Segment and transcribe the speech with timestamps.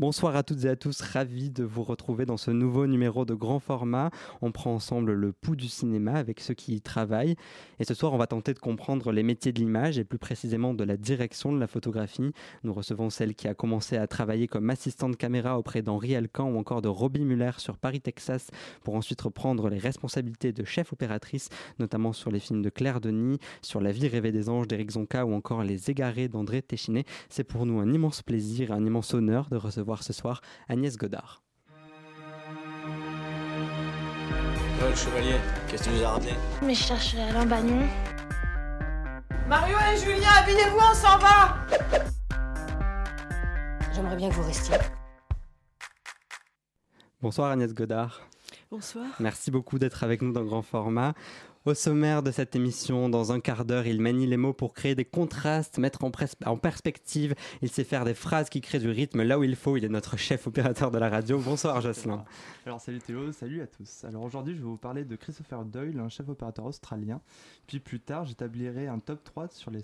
[0.00, 3.34] Bonsoir à toutes et à tous, ravi de vous retrouver dans ce nouveau numéro de
[3.34, 4.08] grand format.
[4.40, 7.36] On prend ensemble le pouls du cinéma avec ceux qui y travaillent.
[7.80, 10.72] Et ce soir, on va tenter de comprendre les métiers de l'image et plus précisément
[10.72, 12.32] de la direction de la photographie.
[12.64, 16.56] Nous recevons celle qui a commencé à travailler comme assistante caméra auprès d'Henri Alcan ou
[16.56, 18.48] encore de Robbie Muller sur Paris, Texas,
[18.82, 23.38] pour ensuite reprendre les responsabilités de chef opératrice, notamment sur les films de Claire Denis,
[23.60, 27.04] sur La vie rêvée des anges d'Éric Zonka ou encore Les égarés d'André Téchiné.
[27.28, 31.42] C'est pour nous un immense plaisir, un immense honneur de recevoir ce soir Agnès Godard.
[34.88, 35.36] le chevalier,
[35.68, 36.32] qu'est-ce que tu nous as ramené
[36.62, 37.86] Mais je cherche Alain Bagnon.
[39.46, 41.56] Mario et Julien, habillez-vous, on s'en va
[43.92, 44.76] J'aimerais bien que vous restiez.
[47.20, 48.22] Bonsoir Agnès Godard.
[48.70, 49.06] Bonsoir.
[49.18, 51.14] Merci beaucoup d'être avec nous dans Grand Format.
[51.66, 54.94] Au sommaire de cette émission, dans un quart d'heure, il manie les mots pour créer
[54.94, 56.10] des contrastes, mettre en,
[56.46, 57.34] en, perspective.
[57.60, 59.76] Il sait faire des phrases qui créent du rythme là où il faut.
[59.76, 61.38] Il est notre chef opérateur de la radio.
[61.44, 62.24] Bonsoir Jocelyn.
[62.64, 64.04] Alors salut Théo, salut à tous.
[64.04, 67.20] Alors aujourd'hui, je vais vous parler de Christopher Doyle, un chef opérateur australien.
[67.66, 69.82] Puis plus tard, j'établirai un top 3 sur les,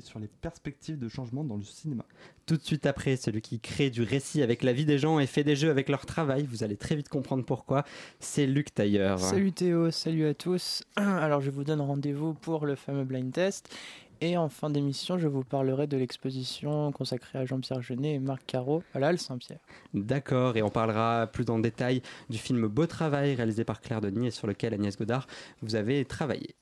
[0.00, 2.04] sur les perspectives de changement dans le cinéma.
[2.44, 5.26] Tout de suite après, celui qui crée du récit avec la vie des gens et
[5.26, 7.84] fait des jeux avec leur travail, vous allez très vite comprendre pourquoi,
[8.20, 9.18] c'est Luc Tailleur.
[9.18, 10.84] Salut Théo, salut à tous.
[11.18, 13.74] Alors je vous donne rendez-vous pour le fameux blind test.
[14.20, 18.42] Et en fin d'émission, je vous parlerai de l'exposition consacrée à Jean-Pierre Jeunet et Marc
[18.46, 19.58] Caro à la Halle Saint-Pierre.
[19.92, 24.28] D'accord, et on parlera plus en détail du film Beau Travail réalisé par Claire Denis
[24.28, 25.26] et sur lequel Agnès Godard
[25.62, 26.54] vous avez travaillé.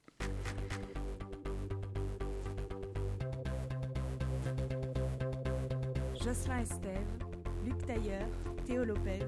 [6.14, 7.06] Jocelyn Estève,
[7.64, 8.26] Luc Tailleur,
[8.66, 9.26] Théo Lopez.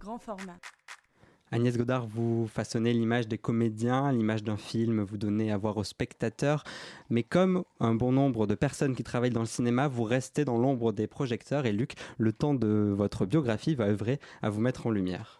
[0.00, 0.58] Grand format.
[1.52, 5.84] Agnès Godard, vous façonnez l'image des comédiens, l'image d'un film, vous donnez à voir aux
[5.84, 6.62] spectateurs,
[7.08, 10.58] mais comme un bon nombre de personnes qui travaillent dans le cinéma, vous restez dans
[10.58, 14.86] l'ombre des projecteurs et Luc, le temps de votre biographie va œuvrer à vous mettre
[14.86, 15.39] en lumière.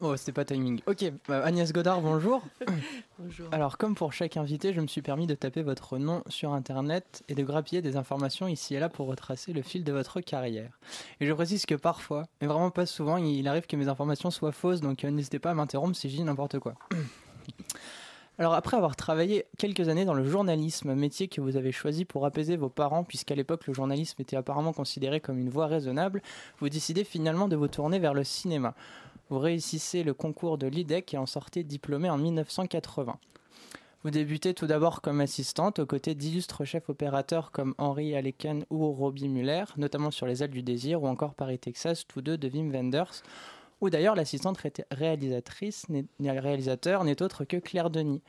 [0.00, 0.80] Oh, c'était pas timing.
[0.86, 2.42] Ok, bah, Agnès Godard, bonjour.
[3.18, 3.48] bonjour.
[3.52, 7.22] Alors, comme pour chaque invité, je me suis permis de taper votre nom sur Internet
[7.28, 10.70] et de grappiller des informations ici et là pour retracer le fil de votre carrière.
[11.20, 14.52] Et je précise que parfois, mais vraiment pas souvent, il arrive que mes informations soient
[14.52, 16.74] fausses, donc euh, n'hésitez pas à m'interrompre si je dis n'importe quoi.
[18.38, 22.26] Alors après avoir travaillé quelques années dans le journalisme, métier que vous avez choisi pour
[22.26, 26.20] apaiser vos parents, puisqu'à l'époque le journalisme était apparemment considéré comme une voie raisonnable,
[26.58, 28.74] vous décidez finalement de vous tourner vers le cinéma.
[29.28, 33.18] Vous réussissez le concours de l'IDEC et en sortez diplômé en 1980.
[34.04, 38.92] Vous débutez tout d'abord comme assistante aux côtés d'illustres chefs opérateurs comme Henri Aleken ou
[38.92, 42.48] Robbie Muller, notamment sur Les ailes du désir ou encore Paris Texas, tous deux de
[42.48, 43.24] Wim Wenders,
[43.80, 44.58] où d'ailleurs l'assistante
[44.92, 45.86] réalisatrice,
[46.20, 48.22] réalisateur n'est autre que Claire Denis.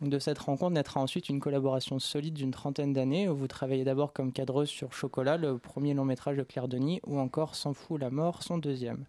[0.00, 4.12] de cette rencontre naîtra ensuite une collaboration solide d'une trentaine d'années où vous travaillez d'abord
[4.12, 8.00] comme cadreuse sur Chocolat, le premier long métrage de Claire Denis, ou encore S'en fout
[8.00, 9.04] la mort, son deuxième.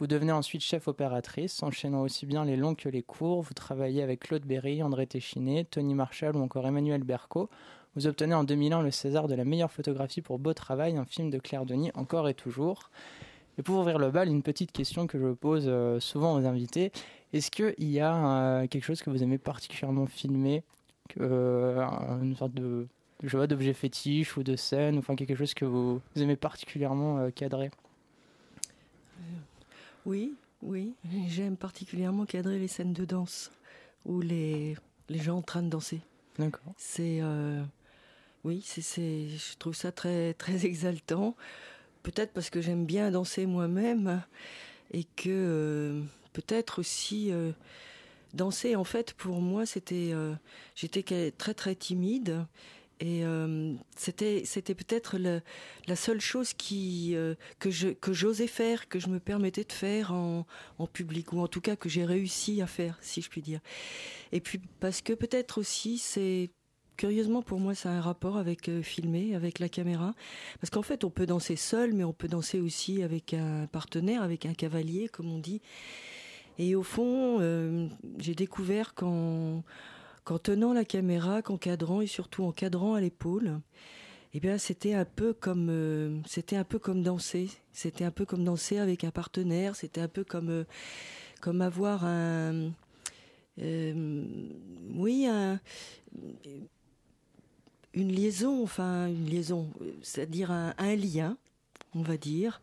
[0.00, 3.42] Vous devenez ensuite chef opératrice, enchaînant aussi bien les longs que les courts.
[3.42, 7.50] Vous travaillez avec Claude Berry, André Téchiné, Tony Marshall ou encore Emmanuel Berco.
[7.96, 11.28] Vous obtenez en 2001 le César de la meilleure photographie pour Beau Travail, un film
[11.28, 12.88] de Claire Denis, encore et toujours.
[13.58, 16.92] Et pour ouvrir le bal, une petite question que je pose euh, souvent aux invités.
[17.34, 20.62] Est-ce qu'il y a euh, quelque chose que vous aimez particulièrement filmer
[21.20, 21.84] euh,
[22.22, 22.88] Une sorte de
[23.22, 27.70] je vois d'objet fétiche ou de scène, enfin quelque chose que vous aimez particulièrement cadrer?
[30.06, 30.94] Oui, oui.
[31.28, 33.50] J'aime particulièrement cadrer les scènes de danse
[34.04, 34.76] où les,
[35.08, 36.00] les gens en train de danser.
[36.38, 36.72] D'accord.
[36.76, 37.18] C'est.
[37.22, 37.62] Euh,
[38.44, 41.36] oui, c'est, je trouve ça très, très exaltant.
[42.02, 44.22] Peut-être parce que j'aime bien danser moi-même
[44.92, 47.30] et que euh, peut-être aussi.
[47.32, 47.52] Euh,
[48.32, 50.12] danser, en fait, pour moi, c'était.
[50.74, 52.46] J'étais très, très timide
[53.00, 58.88] et euh, c'était c'était peut-être la seule chose qui euh, que je que j'osais faire,
[58.88, 60.46] que je me permettais de faire en,
[60.78, 63.60] en public ou en tout cas que j'ai réussi à faire, si je puis dire.
[64.32, 66.50] Et puis parce que peut-être aussi c'est
[66.98, 70.14] curieusement pour moi, ça a un rapport avec euh, filmer, avec la caméra.
[70.60, 74.22] Parce qu'en fait, on peut danser seul, mais on peut danser aussi avec un partenaire,
[74.22, 75.62] avec un cavalier, comme on dit.
[76.58, 77.38] Et au fond,
[78.18, 79.64] j'ai découvert qu'en
[80.30, 83.58] qu'en tenant la caméra, qu'en cadrant et surtout en cadrant à l'épaule,
[84.32, 88.24] eh bien c'était un peu comme euh, c'était un peu comme danser, c'était un peu
[88.24, 90.64] comme danser avec un partenaire, c'était un peu comme euh,
[91.40, 92.70] comme avoir un
[93.58, 94.24] euh,
[94.94, 95.28] oui
[97.92, 99.68] une liaison, enfin une liaison,
[100.00, 101.36] c'est-à-dire un, un, lien,
[101.96, 102.60] on va dire,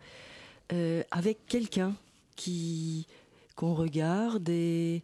[1.11, 1.97] avec quelqu'un
[2.37, 3.07] qui
[3.57, 5.03] qu'on regarde et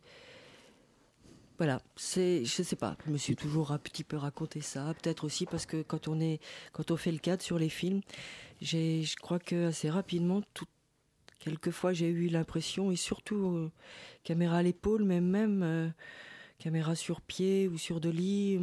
[1.64, 4.94] voilà, c'est, je sais pas, je me suis toujours un petit peu raconté ça.
[5.02, 6.42] Peut-être aussi parce que quand on est,
[6.74, 8.02] quand on fait le cadre sur les films,
[8.60, 10.66] j'ai, je crois que assez rapidement, tout,
[11.40, 13.72] quelquefois j'ai eu l'impression, et surtout euh,
[14.26, 15.88] caméra à l'épaule, mais même euh,
[16.60, 18.60] caméra sur pied ou sur de lit,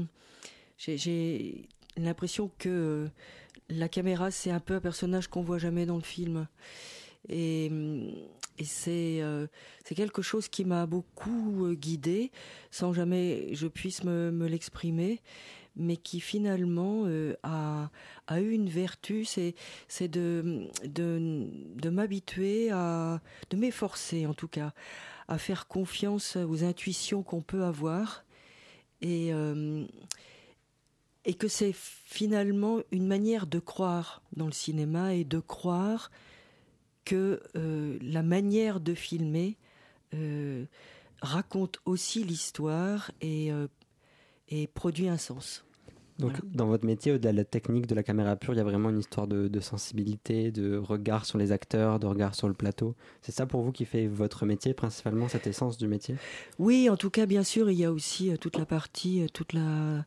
[0.76, 3.08] j'ai, l'impression que euh,
[3.70, 6.46] la caméra c'est un peu un personnage qu'on voit jamais dans le film.
[7.28, 7.70] Et,
[8.88, 9.46] euh,
[9.84, 12.30] c'est quelque chose qui m'a beaucoup euh, guidée,
[12.70, 15.20] sans jamais je puisse me, me l'exprimer,
[15.76, 17.90] mais qui finalement euh, a,
[18.26, 19.54] a eu une vertu, c'est
[20.08, 23.20] de, de, de m'habituer à,
[23.50, 24.72] de m'efforcer en tout cas,
[25.28, 28.24] à faire confiance aux intuitions qu'on peut avoir.
[29.02, 29.32] Et,
[31.24, 36.10] et que c'est finalement une manière de croire dans le cinéma et de croire
[37.04, 39.56] que euh, la manière de filmer
[40.14, 40.64] euh,
[41.22, 43.66] raconte aussi l'histoire et, euh,
[44.48, 45.64] et produit un sens.
[46.18, 46.44] Donc, Voilà.
[46.54, 48.90] dans votre métier, au-delà de la technique de la caméra pure, il y a vraiment
[48.90, 52.94] une histoire de, de sensibilité, de regard sur les acteurs, de regard sur le plateau.
[53.22, 56.16] C'est ça pour vous qui fait votre métier, principalement cette essence du métier?
[56.58, 60.04] Oui, en tout cas, bien sûr, il y a aussi toute la partie, toute la,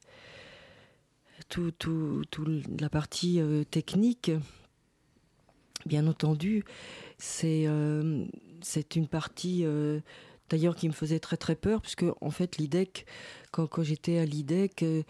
[1.49, 3.41] tout, tout, tout la partie
[3.71, 4.31] technique.
[5.85, 6.63] Bien entendu,
[7.17, 8.25] c'est euh,
[8.95, 9.99] une partie euh,
[10.49, 13.05] d'ailleurs qui me faisait très très peur, puisque en fait l'IDEC,
[13.51, 15.03] quand, quand j'étais à l'IDEC, euh,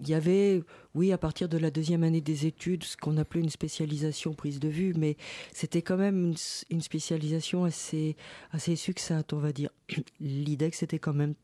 [0.00, 0.62] il y avait,
[0.94, 4.60] oui, à partir de la deuxième année des études, ce qu'on appelait une spécialisation prise
[4.60, 5.16] de vue, mais
[5.52, 6.36] c'était quand même une,
[6.70, 8.16] une spécialisation assez,
[8.52, 9.70] assez succincte, on va dire.
[10.20, 11.34] L'IDEC, c'était quand même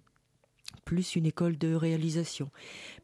[0.84, 2.50] plus une école de réalisation.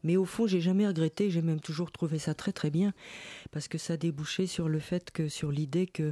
[0.03, 2.93] Mais au fond, j'ai jamais regretté, j'ai même toujours trouvé ça très très bien,
[3.51, 6.11] parce que ça débouchait sur le fait que, sur l'idée que,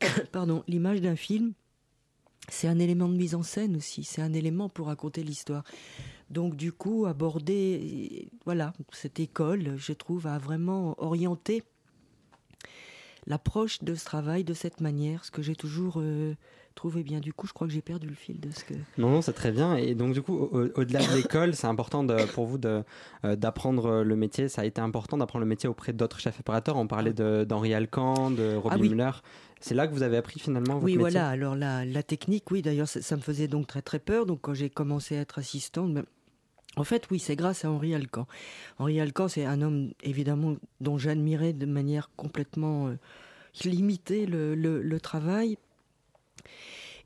[0.32, 1.52] pardon, l'image d'un film,
[2.48, 5.64] c'est un élément de mise en scène aussi, c'est un élément pour raconter l'histoire.
[6.30, 11.62] Donc du coup, aborder, voilà, cette école, je trouve, a vraiment orienté
[13.26, 16.34] l'approche de ce travail de cette manière, ce que j'ai toujours euh,
[16.74, 17.20] trouvé bien.
[17.20, 18.74] Du coup, je crois que j'ai perdu le fil de ce que...
[18.98, 19.76] Non, non, c'est très bien.
[19.76, 22.82] Et donc, du coup, au- au-delà de l'école, c'est important de- pour vous euh,
[23.36, 24.48] d'apprendre le métier.
[24.48, 26.76] Ça a été important d'apprendre le métier auprès d'autres chefs opérateurs.
[26.76, 28.88] On parlait d'Henri Alcan, de Robin Ah oui.
[28.90, 29.10] Muller.
[29.60, 31.00] C'est là que vous avez appris finalement votre Oui, métier?
[31.12, 31.28] voilà.
[31.28, 34.26] Alors la, la technique, oui, d'ailleurs, ça, ça me faisait donc très très peur.
[34.26, 36.04] Donc quand j'ai commencé à être assistante, ben,
[36.76, 38.26] en fait, oui, c'est grâce à Henri Alcan.
[38.78, 42.96] Henri Alcan, c'est un homme évidemment dont j'admirais de manière complètement euh,
[43.64, 45.56] limitée le, le- le travail.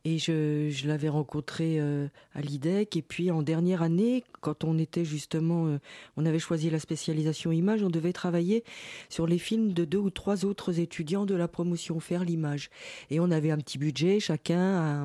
[0.04, 2.96] Et je, l'avais rencontré euh, à l'IDEC.
[2.96, 5.78] Et puis en dernière année, quand on était justement, euh,
[6.16, 8.64] on avait choisi la spécialisation image, on devait travailler
[9.08, 12.70] sur les films de deux ou trois autres étudiants de la promotion, faire l'image.
[13.10, 15.04] Et on avait un petit budget, chacun à,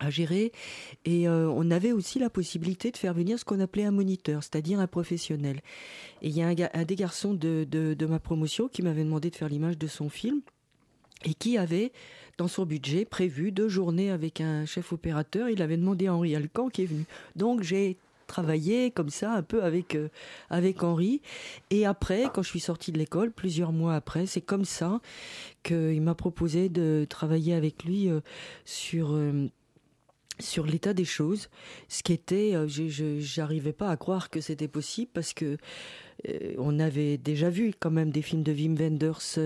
[0.00, 0.50] à gérer.
[1.04, 4.42] Et euh, on avait aussi la possibilité de faire venir ce qu'on appelait un moniteur,
[4.42, 5.60] c'est-à-dire un professionnel.
[6.22, 9.30] Et il y a un des garçons de, de, de ma promotion qui m'avait demandé
[9.30, 10.40] de faire l'image de son film
[11.24, 11.92] et qui avait
[12.40, 15.50] dans son budget prévu deux journées avec un chef opérateur.
[15.50, 17.04] Il avait demandé à Henri Alcan qui est venu.
[17.36, 20.08] Donc j'ai travaillé comme ça un peu avec euh,
[20.48, 21.20] avec Henri
[21.68, 25.00] et après quand je suis sortie de l'école plusieurs mois après c'est comme ça
[25.64, 28.20] qu'il m'a proposé de travailler avec lui euh,
[28.64, 29.48] sur euh,
[30.38, 31.50] sur l'état des choses,
[31.88, 32.54] ce qui était,
[33.18, 35.58] j'arrivais pas à croire que c'était possible parce que
[36.56, 39.38] on avait déjà vu quand même des films de Wim Wenders,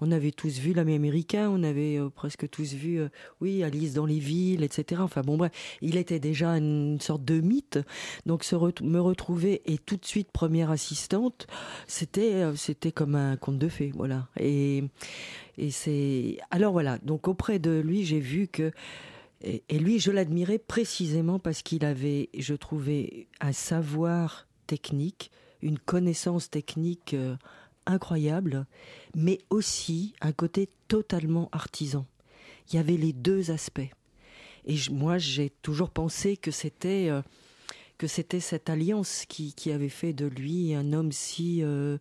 [0.00, 3.08] on avait tous vu l'ami américain, on avait euh, presque tous vu, euh,
[3.40, 5.00] oui, Alice dans les villes, etc.
[5.04, 7.78] Enfin bon bref, il était déjà une sorte de mythe,
[8.26, 11.46] donc se me retrouver et tout de suite première assistante,
[11.86, 14.28] c'était euh, c'était comme un conte de fées, voilà.
[14.38, 14.84] Et
[15.70, 18.72] c'est alors voilà, donc auprès de lui, j'ai vu que
[19.42, 25.30] et, lui, je l'admirais précisément parce qu'il avait, je trouvais, un savoir technique,
[25.62, 27.16] une connaissance technique
[27.90, 28.66] incroyable,
[29.14, 32.06] mais aussi un côté totalement artisan.
[32.70, 33.90] Il y avait les deux aspects.
[34.64, 37.22] Et je- moi, j'ai toujours pensé que c'était euh,
[37.98, 41.98] que c'était cette alliance qui, qui avait fait de lui un homme si euh,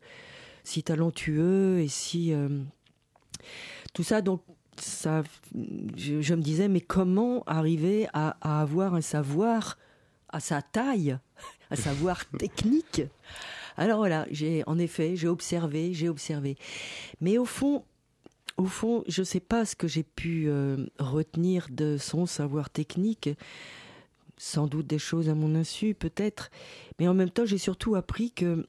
[0.63, 2.47] si talentueux et si euh,
[3.93, 4.21] tout ça.
[4.21, 4.41] Donc
[4.79, 5.23] ça,
[5.97, 9.77] je, je me disais, mais comment arriver à, à avoir un savoir
[10.29, 11.17] à sa taille,
[11.71, 13.01] un savoir technique?
[13.79, 16.57] Alors voilà, j'ai en effet, j'ai observé, j'ai observé.
[17.21, 17.85] Mais au fond,
[18.57, 22.69] au fond, je ne sais pas ce que j'ai pu euh, retenir de son savoir
[22.69, 23.29] technique.
[24.35, 26.51] Sans doute des choses à mon insu, peut-être.
[26.99, 28.67] Mais en même temps, j'ai surtout appris que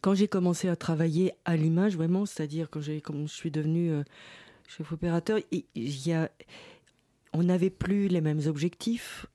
[0.00, 4.02] quand j'ai commencé à travailler à l'image, vraiment, c'est-à-dire quand j'ai, je suis devenue euh,
[4.66, 5.64] chef opérateur, il
[6.08, 6.32] y a,
[7.32, 9.26] on n'avait plus les mêmes objectifs.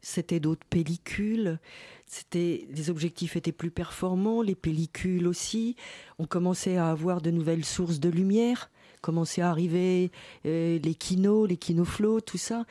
[0.00, 1.58] C'était d'autres pellicules.
[2.06, 5.76] C'était, les objectifs étaient plus performants, les pellicules aussi.
[6.18, 10.10] On commençait à avoir de nouvelles sources de lumière commençait à arriver
[10.46, 12.64] euh, les kinos, les kinoflots, tout ça.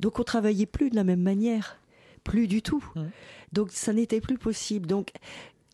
[0.00, 1.78] Donc on travaillait plus de la même manière,
[2.24, 2.84] plus du tout.
[3.52, 4.86] Donc ça n'était plus possible.
[4.86, 5.12] Donc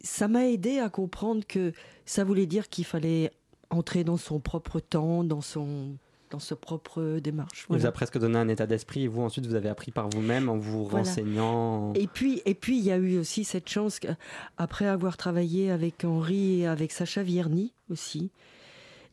[0.02, 1.72] ça m'a aidé à comprendre que
[2.06, 3.30] ça voulait dire qu'il fallait
[3.70, 5.96] entrer dans son propre temps, dans son
[6.30, 7.66] dans sa propre démarche.
[7.70, 10.08] Il vous a presque donné un état d'esprit et vous ensuite vous avez appris par
[10.10, 11.04] vous-même en vous Voilà.
[11.04, 11.92] renseignant.
[11.94, 14.00] Et puis, et puis, il y a eu aussi cette chance,
[14.56, 18.30] après avoir travaillé avec Henri et avec Sacha Vierny aussi,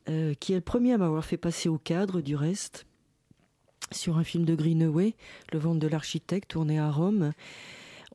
[0.09, 2.85] euh, qui est le premier à m'avoir fait passer au cadre du reste,
[3.91, 5.13] sur un film de Greenaway,
[5.53, 7.31] Le ventre de l'architecte, tourné à Rome.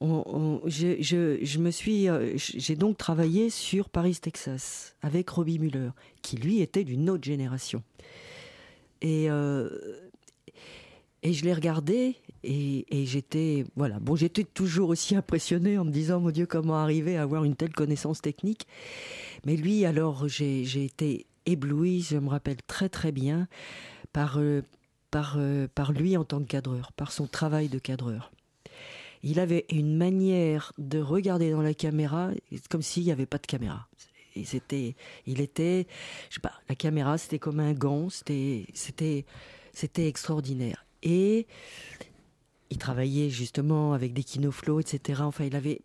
[0.00, 5.28] On- on- je, je- je me suis, euh, j'ai donc travaillé sur Paris, Texas, avec
[5.28, 5.90] Robbie Muller,
[6.22, 7.82] qui lui était d'une autre génération.
[9.02, 9.68] Et, euh,
[11.22, 13.98] et je l'ai regardé et, j'étais voilà.
[13.98, 17.56] Bon j'étais toujours aussi impressionnée en me disant mon Dieu comment arriver à avoir une
[17.56, 18.66] telle connaissance technique.
[19.44, 23.48] Mais lui alors j'ai été éblouie je me rappelle très très bien
[24.12, 24.62] par euh,
[25.10, 28.32] par euh, par lui en tant que cadreur par son travail de cadreur.
[29.22, 32.30] Il avait une manière de regarder dans la caméra
[32.70, 33.86] comme s'il n'y avait pas de caméra
[34.44, 34.94] c'était
[35.26, 35.86] il était
[36.28, 39.24] je sais pas la caméra c'était comme un gant c'était c'était
[39.72, 41.46] c'était extraordinaire et
[42.70, 45.22] il travaillait justement avec des kinoflows, etc.
[45.22, 45.82] Enfin, il avait,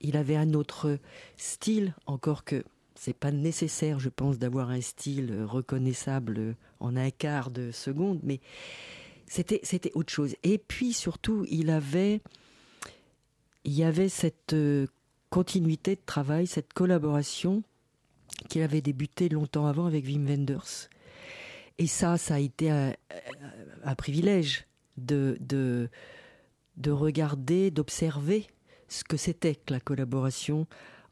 [0.00, 0.98] il avait un autre
[1.36, 7.50] style, encore que c'est pas nécessaire, je pense, d'avoir un style reconnaissable en un quart
[7.50, 8.40] de seconde, mais
[9.26, 10.34] c'était, c'était autre chose.
[10.42, 12.20] Et puis surtout, il avait,
[13.64, 14.86] il y avait cette euh,
[15.30, 17.62] continuité de travail, cette collaboration
[18.48, 20.88] qu'il avait débuté longtemps avant avec Wim Wenders.
[21.78, 22.94] Et ça, ça a été un,
[23.96, 24.66] privilège
[24.96, 25.88] de, de,
[26.76, 28.46] de regarder, d'observer
[28.88, 30.66] ce que c'était que la collaboration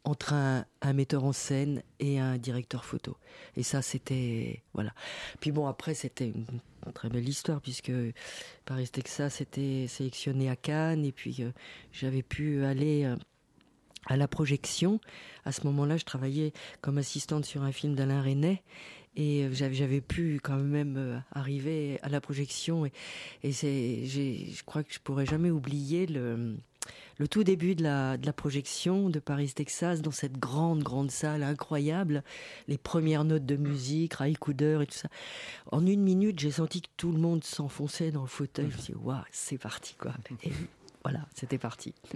[0.05, 3.17] entre un, metteur en scène et un directeur photo.
[3.57, 4.63] Et ça, c'était...
[4.73, 4.93] Voilà.
[5.41, 6.47] Puis bon, après, c'était une,
[6.87, 7.93] une très belle histoire, puisque
[8.65, 11.51] Paris, Texas était sélectionné à Cannes, et puis euh,
[11.93, 13.05] j'avais pu aller...
[13.05, 13.17] euh,
[14.07, 15.01] à la projection.
[15.45, 18.63] À ce moment-là, je travaillais comme assistante sur un film d'Alain Resnais
[19.17, 24.83] et euh, j'avais pu quand même euh, arriver à la projection et, c'est je crois
[24.83, 26.57] que je pourrais jamais oublier le
[27.31, 32.23] tout début de la, projection de Paris Texas dans cette grande grande salle incroyable.
[32.69, 35.09] Les premières notes de musique Ray Cooder et tout ça.
[35.73, 38.71] En une minute j'ai senti que tout le monde s'enfonçait dans le fauteuil.
[38.71, 40.13] Je me suis dit waouh c'est parti quoi.
[40.45, 40.53] Et
[41.03, 41.95] voilà c'était parti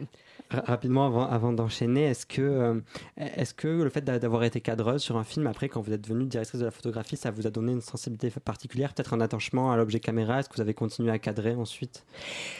[0.50, 2.80] Rapidement, avant, d'enchaîner, est-ce que, euh,
[3.16, 6.00] est-ce que le fait d'a- d'avoir été cadreuse sur un film, après, quand vous êtes
[6.00, 9.70] devenue directrice de la photographie, ça vous a donné une sensibilité particulière, peut-être un attachement
[9.70, 10.40] à l'objet caméra?
[10.40, 12.04] Est-ce que vous avez continué à cadrer ensuite?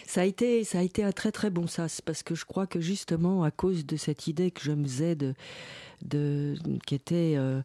[0.06, 2.66] Ça a été, ça a été un très très bon sas parce que je crois
[2.68, 5.34] que justement à cause de cette idée que je me faisais de,
[6.02, 6.54] de
[6.86, 7.60] qui était euh,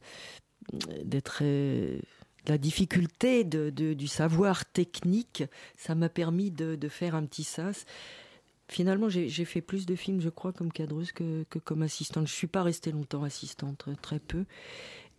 [1.04, 2.00] d'être euh,
[2.48, 5.44] la difficulté de- du savoir technique,
[5.78, 7.86] ça m'a permis de, de faire un petit sas.
[8.68, 12.28] Finalement, j'ai fait plus de films, je crois, comme cadreuse que, comme assistante.
[12.28, 14.46] Je suis pas restée longtemps assistante, très, très peu.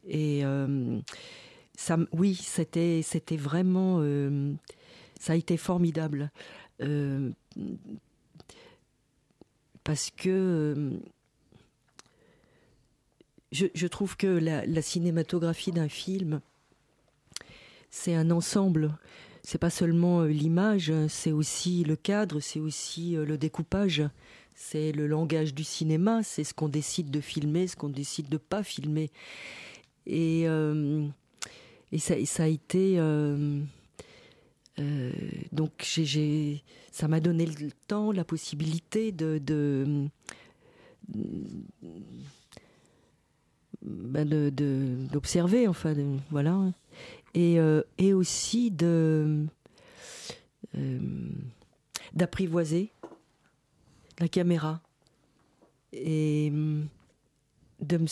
[0.08, 0.98] Et euh,
[1.76, 3.02] ça, oui, c'était,
[3.36, 4.52] vraiment, euh,
[5.20, 6.32] ça a été formidable.
[6.82, 7.30] Euh,
[9.84, 10.90] parce que euh,
[13.52, 16.40] je, trouve que la cinématographie d'un film,
[17.90, 18.92] c'est un ensemble.
[19.46, 24.02] C'est pas seulement euh, l'image, c'est aussi le cadre, c'est aussi euh, le découpage,
[24.56, 28.38] c'est le langage du cinéma, c'est ce qu'on décide de filmer, ce qu'on décide de
[28.38, 29.08] pas filmer.
[30.04, 31.06] Et, euh,
[31.92, 32.96] et ça, ça a été.
[35.52, 39.38] donc, j'ai, ça m'a donné le temps, la possibilité de.
[39.38, 40.08] de
[43.82, 44.50] ben
[45.12, 45.94] d'observer enfin
[46.32, 46.72] voilà
[47.37, 49.45] et, euh, et aussi de
[50.76, 50.99] euh,
[52.14, 52.90] d'apprivoiser
[54.19, 54.81] la caméra
[55.93, 56.50] et
[57.81, 58.07] de me,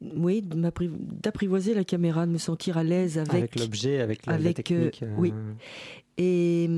[0.00, 4.70] oui d'apprivoiser la caméra de me sentir à l'aise avec, Avec l'objet, avec la, avec,
[4.70, 5.34] euh, technique euh, oui.
[6.16, 6.68] et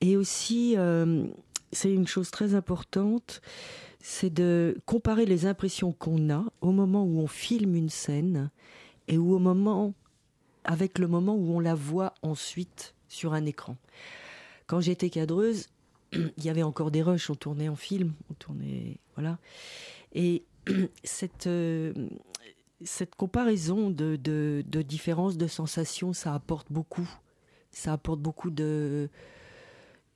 [0.00, 1.26] et aussi euh,
[1.70, 3.42] c'est une chose très importante
[4.00, 8.50] c'est de comparer les impressions qu'on a au moment où on filme une scène
[9.08, 9.94] et où au moment
[10.64, 13.76] avec le moment où on la voit ensuite sur un écran.
[14.66, 15.68] Quand j'étais cadreuse,
[16.12, 19.38] il y avait encore des rushs, on tournait en film, on tournait voilà.
[20.14, 20.44] Et
[21.04, 21.92] cette euh,
[22.82, 27.08] cette comparaison de, de, de différences de sensations, ça apporte beaucoup.
[27.70, 29.08] Ça apporte beaucoup de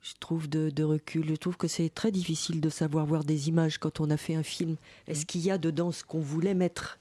[0.01, 1.27] je trouve, de, de recul.
[1.27, 4.35] Je trouve que c'est très difficile de savoir voir des images quand on a fait
[4.35, 4.77] un film.
[5.07, 6.99] Est-ce qu'il y a dedans ce qu'on voulait mettre?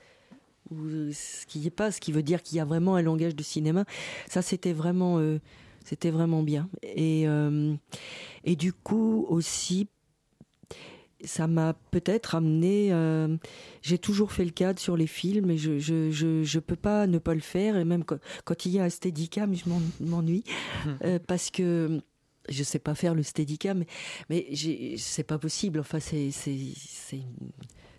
[0.70, 3.34] Ou ce qui est pas, ce qui veut dire qu'il y a vraiment un langage
[3.36, 3.84] de cinéma.
[4.28, 5.38] Ça, c'était vraiment, euh,
[5.84, 6.68] c'était vraiment bien.
[6.82, 7.74] Et, euh,
[8.44, 9.88] et du coup aussi,
[11.24, 12.88] ça m'a peut-être amené.
[12.92, 13.36] euh,
[13.82, 17.06] J'ai toujours fait le cadre sur les films et je je, je, je peux pas
[17.06, 17.76] ne pas le faire.
[17.76, 20.44] Et même quand, quand il y a un steadicam, je m'en- m'ennuie
[21.04, 22.00] euh, parce que
[22.48, 23.78] je sais pas faire le steadicam,
[24.30, 25.80] mais, mais c'est pas possible.
[25.80, 27.20] Enfin, c'est c'est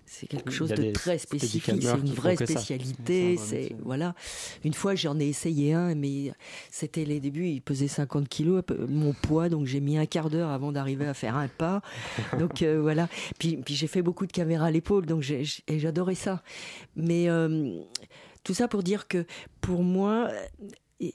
[0.09, 1.81] c'est quelque chose a de très spécifique.
[1.81, 3.37] C'est une vraie spécialité.
[3.37, 4.15] C'est voilà.
[4.63, 6.33] Une fois, j'en ai essayé un, mais
[6.71, 7.47] c'était les débuts.
[7.47, 11.05] Il pesait 50 kilos, peu mon poids, donc j'ai mis un quart d'heure avant d'arriver
[11.05, 11.81] à faire un pas.
[12.39, 13.07] Donc euh, voilà.
[13.37, 15.23] Puis, puis j'ai fait beaucoup de caméras à l'épaule, donc
[15.67, 16.41] j'adorais ça.
[16.95, 17.79] Mais euh,
[18.43, 19.25] tout ça pour dire que
[19.61, 20.29] pour moi,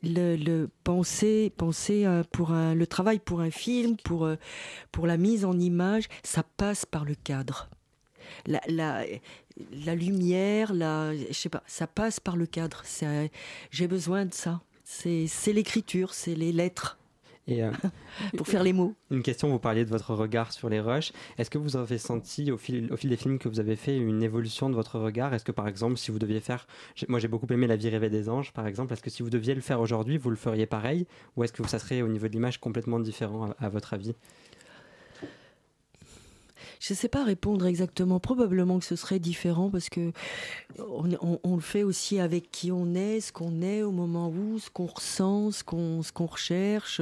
[0.03, 4.37] le, le penser, penser euh, pour un, le travail pour un film, pour euh,
[4.93, 7.69] pour la mise en image, ça passe par le cadre.
[8.47, 9.05] La, la,
[9.85, 12.83] la lumière, la, je sais pas, ça passe par le cadre.
[13.71, 14.61] J'ai besoin de ça.
[14.85, 16.99] C'est l'écriture, c'est les lettres
[17.47, 17.71] Et euh,
[18.37, 18.95] pour faire les mots.
[19.11, 21.13] une question, vous parliez de votre regard sur les rushs.
[21.39, 23.97] Est-ce que vous avez senti au fil, au fil des films que vous avez fait
[23.97, 25.33] une évolution de votre regard?
[25.33, 26.67] Est-ce que par exemple, si vous deviez faire,
[27.09, 29.31] moi j'ai beaucoup aimé La vie rêvée des anges par exemple, est-ce que si vous
[29.31, 31.07] deviez le faire aujourd'hui, vous le feriez pareil?
[31.37, 34.15] Ou est-ce que ça serait au niveau de l'image complètement différent à, à votre avis?
[36.87, 38.21] Je ne sais pas répondre exactement.
[38.21, 40.13] Probablement que ce serait différent parce que
[40.79, 44.69] on, le fait aussi avec qui on est, ce qu'on est au moment où, ce
[44.69, 47.01] qu'on ressent, ce qu'on ce recherche.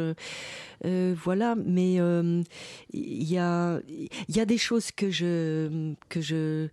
[0.85, 1.57] Euh, voilà.
[1.57, 2.45] Mais euh,
[2.93, 3.81] il y a
[4.29, 6.69] y a des choses que je que je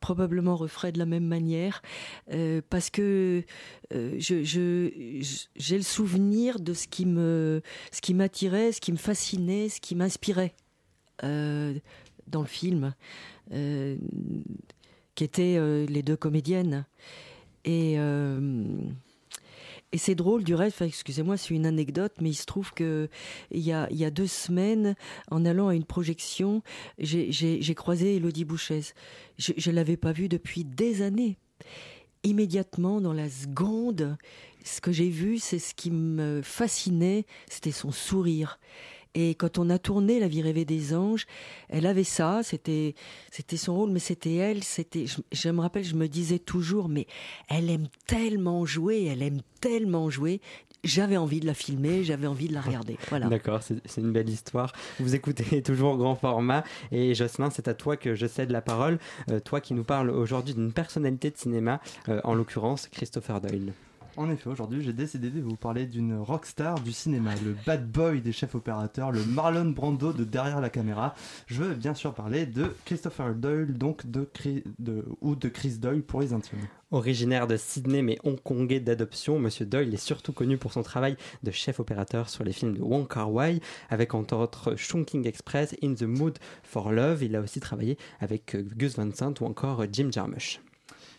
[0.00, 1.82] probablement referais de la même manière
[2.32, 3.42] euh, parce que
[3.90, 7.60] j'ai le souvenir de ce qui me
[7.92, 10.54] ce qui m'attirait, ce qui me fascinait, ce qui m'inspirait.
[12.28, 12.94] Dans le film,
[13.52, 13.96] euh,
[15.14, 16.84] qui étaient euh, les deux comédiennes.
[17.64, 18.64] Et, euh,
[19.92, 23.08] et c'est drôle du reste, excusez-moi, c'est une anecdote, mais il se trouve que
[23.50, 24.94] il y a, deux semaines,
[25.30, 26.62] en allant à une projection,
[26.98, 28.82] j'ai croisé Elodie Bouchez.
[29.38, 31.38] Je ne l'avais pas vue depuis des années.
[32.24, 34.16] Immédiatement, dans la seconde,
[34.64, 38.58] ce que j'ai vu, c'est ce qui me fascinait, c'était son sourire.
[39.16, 41.26] Et quand on a tourné La vie rêvée des anges,
[41.70, 42.94] elle avait ça, c'était
[43.32, 46.90] c'était son rôle, mais c'était elle, c'était je, je me rappelle, je me disais toujours,
[46.90, 47.06] mais
[47.48, 50.42] elle aime tellement jouer, elle aime tellement jouer.
[50.84, 52.98] J'avais envie de la filmer, j'avais envie de la regarder.
[53.08, 53.28] Voilà.
[53.28, 54.72] D'accord, c'est c'est une belle histoire.
[55.00, 56.62] Vous écoutez toujours grand format.
[56.92, 58.98] Et Jocelyn, c'est à toi que je cède la parole.
[59.30, 63.72] Euh, toi qui nous parles aujourd'hui d'une personnalité de cinéma, euh, en l'occurrence Christopher Doyle.
[64.18, 68.22] En effet, aujourd'hui, j'ai décidé de vous parler d'une rockstar du cinéma, le bad boy
[68.22, 71.14] des chefs opérateurs, le Marlon Brando de derrière la caméra.
[71.46, 74.64] Je veux bien sûr parler de Christopher Doyle, donc de, Chris-
[75.20, 76.60] ou de Chris Doyle pour les intimes.
[76.92, 81.50] Originaire de Sydney mais hongkongais d'adoption, Monsieur Doyle est surtout connu pour son travail de
[81.50, 85.92] chef opérateur sur les films de Wong Kar Wai, avec entre autres Chungking Express, In
[85.94, 87.22] the Mood for Love.
[87.22, 90.60] Il a aussi travaillé avec Gus Van Sant ou encore Jim Jarmusch.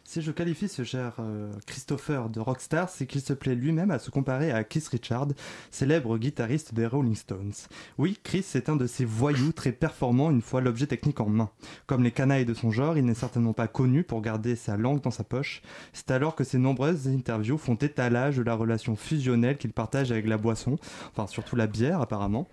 [0.10, 4.00] Si je qualifie ce cher euh, Christopher de rockstar, c'est qu'il se plaît lui-même à
[4.00, 5.28] se comparer à Keith Richard,
[5.70, 7.52] célèbre guitariste des Rolling Stones.
[7.98, 11.50] Oui, Chris est un de ces voyous très performants une fois l'objet technique en main.
[11.88, 15.02] Comme les canailles de son genre, il n'est certainement pas connu pour garder sa langue
[15.02, 15.62] dans sa poche.
[15.92, 20.26] C'est alors que ses nombreuses interviews font étalage de la relation fusionnelle qu'il partage avec
[20.26, 20.78] la boisson,
[21.12, 22.48] enfin surtout la bière apparemment.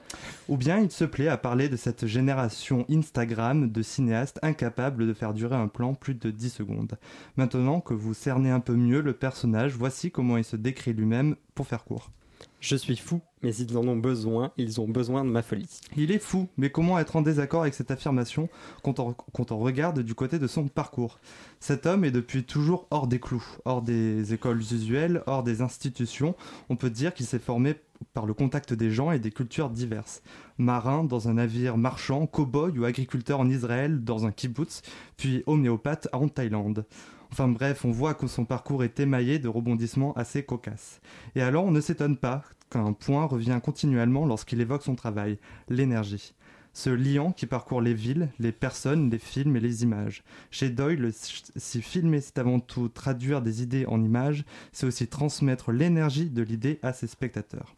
[0.49, 5.15] Ou bien il se plaît à parler de cette génération Instagram de cinéastes incapables de
[5.15, 6.99] faire durer un plan plus de 10 secondes.
[7.45, 11.37] Maintenant que vous cernez un peu mieux le personnage, voici comment il se décrit lui-même
[11.55, 12.11] pour faire court.
[12.59, 15.69] Je suis fou, mais ils en ont besoin, ils ont besoin de ma folie.
[15.95, 18.49] Il est fou, mais comment être en désaccord avec cette affirmation
[18.83, 21.19] quand on, quand on regarde du côté de son parcours?
[21.61, 26.35] Cet homme est depuis toujours hors des clous, hors des écoles usuelles, hors des institutions.
[26.71, 27.75] On peut dire qu'il s'est formé
[28.15, 30.23] par le contact des gens et des cultures diverses.
[30.57, 34.81] Marin dans un navire marchand, cow-boy ou agriculteur en Israël dans un kibbutz,
[35.19, 36.87] puis homéopathe en Thaïlande.
[37.35, 41.01] Enfin bref, on voit que son parcours est émaillé de rebondissements assez cocasses.
[41.35, 46.33] Et alors on ne s'étonne pas qu'un point revient continuellement lorsqu'il évoque son travail, l'énergie.
[46.75, 50.23] Ce liant qui parcourt les villes, les personnes, les films et les images.
[50.53, 55.73] Chez Doyle, si filmer c'est avant tout traduire des idées en images, c'est aussi transmettre
[55.73, 57.75] l'énergie de l'idée à ses spectateurs.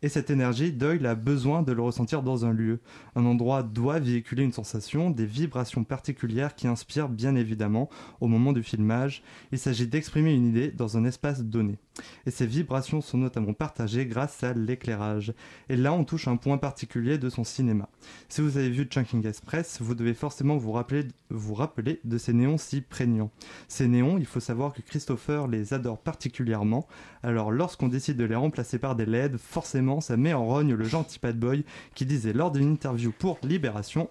[0.00, 2.78] Et cette énergie, Doyle a besoin de le ressentir dans un lieu.
[3.16, 7.88] Un endroit doit véhiculer une sensation, des vibrations particulières qui inspirent bien évidemment
[8.20, 9.24] au moment du filmage.
[9.50, 11.78] Il s'agit d'exprimer une idée dans un espace donné.
[12.26, 15.32] Et ces vibrations sont notamment partagées grâce à l'éclairage.
[15.68, 17.88] Et là, on touche un point particulier de son cinéma.
[18.28, 22.80] Si vous avez vu Chunking Express, vous devez forcément vous rappeler, de ces néons si
[22.80, 23.30] prégnants.
[23.68, 26.86] Ces néons, il faut savoir que Christopher les adore particulièrement.
[27.22, 30.84] Alors, lorsqu'on décide de les remplacer par des LED, forcément, ça met en rogne le
[30.84, 34.08] gentil bad boy qui disait lors d'une interview pour Libération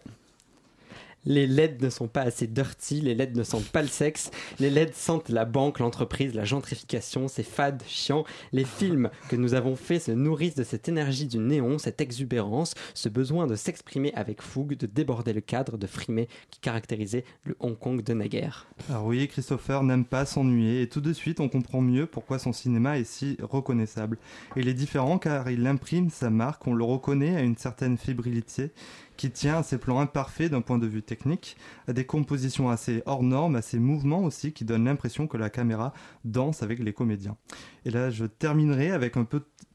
[1.26, 4.70] les LED ne sont pas assez dirty, les LED ne sentent pas le sexe, les
[4.70, 8.24] LED sentent la banque, l'entreprise, la gentrification, c'est fade, chiant.
[8.54, 12.74] Les films que nous avons faits se nourrissent de cette énergie du néon, cette exubérance,
[12.94, 17.56] ce besoin de s'exprimer avec fougue, de déborder le cadre, de frimer qui caractérisait le
[17.60, 18.68] Hong Kong de naguère.
[18.90, 22.54] Alors oui, Christopher n'aime pas s'ennuyer et tout de suite on comprend mieux pourquoi son
[22.54, 24.18] cinéma est si reconnaissable.
[24.56, 28.72] Il est différent car il imprime sa marque, on le reconnaît à une certaine fébrilité
[29.18, 33.04] qui tient à ses plans imparfaits d'un point de vue technique, à des compositions assez
[33.06, 36.94] hors normes, à ses mouvements aussi qui donnent l'impression que la caméra danse avec les
[36.94, 37.36] comédiens.
[37.86, 39.28] Et là, je terminerai avec un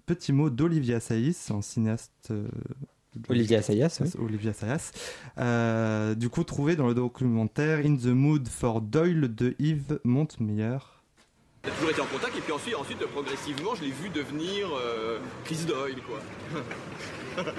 [0.06, 2.28] petit mot d'Olivia Saïs, un cinéaste.
[2.30, 2.48] Euh,
[3.28, 4.08] Olivia Sayas, oui.
[4.18, 4.90] Olivia Sayas.
[5.36, 10.78] Euh, du coup, trouvé dans le documentaire In the Mood for Doyle de Yves Montemeyer.
[11.64, 15.20] J'ai toujours été en contact et puis ensuite, ensuite progressivement, je l'ai vu devenir euh,
[15.44, 16.18] Chris Doyle, quoi.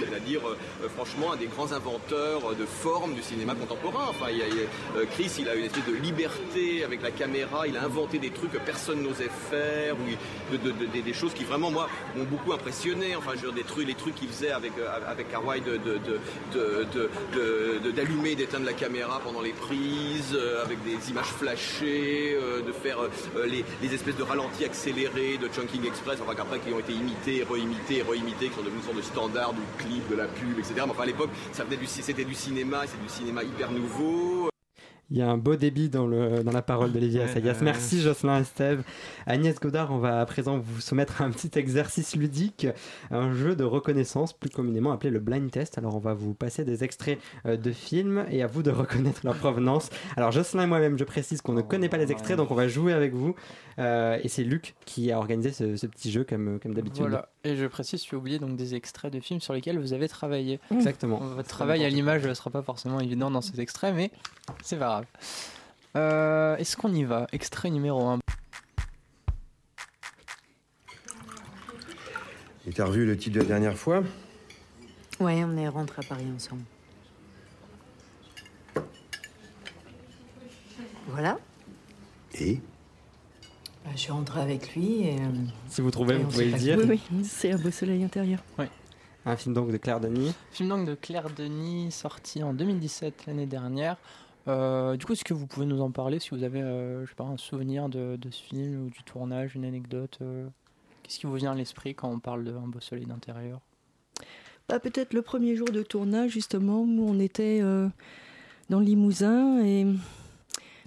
[0.00, 4.06] c'est-à-dire euh, franchement un des grands inventeurs de formes du cinéma contemporain.
[4.08, 8.18] Enfin, euh, Chris, il a une espèce de liberté avec la caméra, il a inventé
[8.18, 10.56] des trucs que personne n'osait faire, ou
[11.02, 13.16] des choses qui vraiment moi m'ont beaucoup impressionné.
[13.16, 15.26] Enfin, je des trucs, les trucs qu'il faisait avec euh, avec
[17.94, 22.36] d'allumer, d'éteindre la caméra pendant les prises, avec des images flashées,
[22.66, 22.91] de faire
[23.46, 28.02] les, espèces de ralentis accélérés de Chunking Express, enfin qu'après qui ont été imités, réimités,
[28.02, 30.74] réimités, qui sont devenus une de standard ou clip, de la pub, etc.
[30.76, 34.51] Mais enfin, à l'époque, c'était du cinéma, c'est du cinéma hyper nouveau.
[35.12, 37.58] Il y a un beau débit dans, le, dans la parole d'Olivier Assayas.
[37.60, 38.82] Merci Jocelyn et Steve.
[39.26, 42.66] Agnès Godard, on va à présent vous soumettre un petit exercice ludique,
[43.10, 45.76] un jeu de reconnaissance plus communément appelé le blind test.
[45.76, 49.20] Alors on va vous passer des extraits euh, de films et à vous de reconnaître
[49.24, 49.90] leur provenance.
[50.16, 52.66] Alors Jocelyn et moi-même, je précise qu'on ne connaît pas les extraits, donc on va
[52.66, 53.34] jouer avec vous.
[53.78, 57.02] Euh, et c'est Luc qui a organisé ce, petit jeu comme, comme d'habitude.
[57.02, 57.28] Voilà.
[57.44, 60.08] Et je précise, tu as oublié donc des extraits de films sur lesquels vous avez
[60.08, 60.58] travaillé.
[60.70, 61.18] Exactement.
[61.18, 64.10] Votre travail à l'image ne sera pas forcément évident dans ces extraits, mais
[64.62, 65.01] c'est pas grave.
[65.96, 67.26] Euh, est-ce qu'on y va?
[67.32, 68.18] Extrait numéro 1.
[72.66, 74.02] Et t'as revu le titre de la dernière fois?
[75.20, 76.62] Ouais, on est rentré à Paris ensemble.
[81.08, 81.38] Voilà.
[82.34, 82.60] Et?
[83.84, 85.20] Bah, Je suis rentrée avec lui et...
[85.20, 85.26] Euh,
[85.68, 86.78] si vous trouvez, vous pouvez le dire.
[86.78, 88.40] Oui, oui, c'est Un beau soleil intérieur.
[88.58, 88.66] Oui.
[89.24, 90.32] Un film donc de Claire Denis.
[90.50, 93.96] Film donc de Claire Denis, sorti en 2017 l'année dernière.
[94.48, 97.10] Euh, du coup, est-ce que vous pouvez nous en parler si vous avez, euh, je
[97.10, 100.46] sais pas, un souvenir de, ce film ou du tournage, une anecdote euh,
[101.02, 103.60] Qu'est-ce qui vous vient à l'esprit quand on parle d'un beau soleil d'intérieur?
[104.68, 109.86] Bah, Peut-être le premier jour de tournage, justement, où on était dans le Limousin et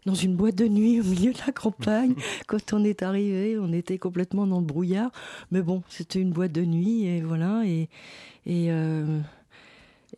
[0.06, 2.16] dans une boîte de nuit au milieu de la campagne.
[2.48, 5.12] Quand on est arrivé, on était complètement dans le brouillard.
[5.52, 7.64] Mais bon, c'était une boîte de nuit et voilà.
[7.66, 7.90] Et,
[8.46, 8.70] et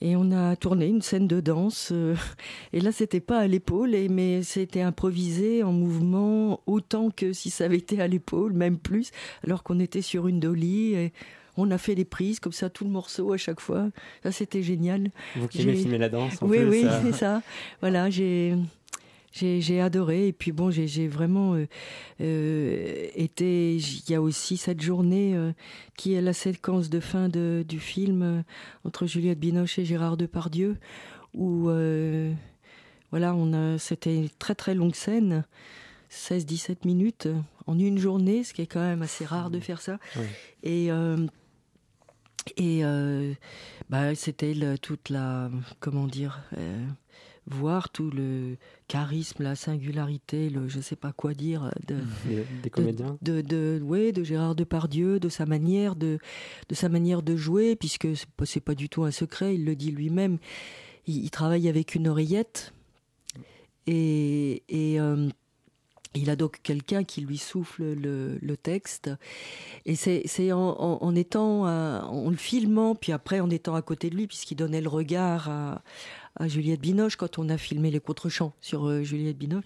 [0.01, 1.89] et on a tourné une scène de danse.
[1.91, 2.15] Euh,
[2.73, 7.65] et là, c'était pas à l'épaule, mais c'était improvisé en mouvement autant que si ça
[7.65, 9.11] avait été à l'épaule, même plus,
[9.43, 10.93] alors qu'on était sur une dolly.
[10.93, 11.13] Et
[11.57, 13.89] on a fait les prises comme ça, tout le morceau à chaque fois.
[14.23, 15.09] Ça, c'était génial.
[15.35, 17.41] Vous qui aimez filmer la danse Oui, oui, c'est ça.
[17.81, 18.55] Voilà, j'ai
[19.31, 20.27] j'ai adoré.
[20.27, 21.67] Et puis bon, j'ai vraiment euh,
[22.21, 23.75] euh, été.
[23.75, 25.51] Il y a aussi cette journée euh,
[25.95, 28.43] qui est la séquence de fin de, du film
[28.83, 30.77] entre Juliette Binoche et Gérard Depardieu,
[31.33, 31.69] où
[33.11, 33.77] voilà, on a.
[33.77, 35.43] C'était une très très longue scène.
[36.09, 37.27] 16-17 minutes
[37.65, 39.99] en une journée, ce qui est quand même assez rare de faire ça.
[40.63, 40.87] Et,
[42.55, 42.83] et
[43.89, 46.41] bah, c'était toute la, comment dire,
[47.47, 48.57] voir tout le
[48.87, 51.95] charisme, la singularité, le je sais pas quoi dire de,
[52.61, 56.19] des comédiens, de, de, ouais, de Gérard Depardieu, de sa manière de,
[56.69, 59.75] de sa manière de jouer, puisque c'est pas, pas du tout un secret, il le
[59.75, 60.37] dit lui-même.
[61.07, 62.73] Il, travaille avec une oreillette
[63.85, 65.29] et, et euh,
[66.17, 69.09] il a donc quelqu'un qui lui souffle le, le texte.
[69.85, 74.09] Et c'est en, en, en, étant, en le filmant, puis après en étant à côté
[74.09, 75.81] de lui, puisqu'il donnait le regard à,
[76.39, 79.63] à Juliette Binoche quand on a filmé les contre-champs sur euh, Juliette Binoche.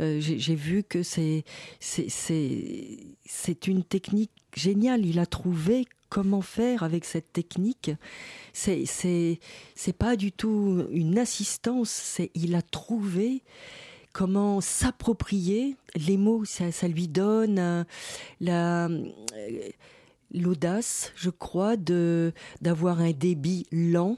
[0.00, 1.44] Euh, j'ai vu que c'est
[1.80, 5.04] c'est une technique géniale.
[5.06, 7.90] Il a trouvé comment faire avec cette technique.
[8.52, 12.20] C'est c'est pas du tout une assistance.
[12.34, 13.42] Il a trouvé
[14.12, 16.44] comment s'approprier les mots.
[16.44, 17.84] Ça, ça lui donne euh,
[18.40, 18.88] la
[20.34, 24.16] l'audace, je crois, de d'avoir un débit lent.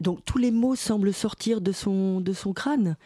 [0.00, 2.96] Donc tous les mots semblent sortir de son de son crâne.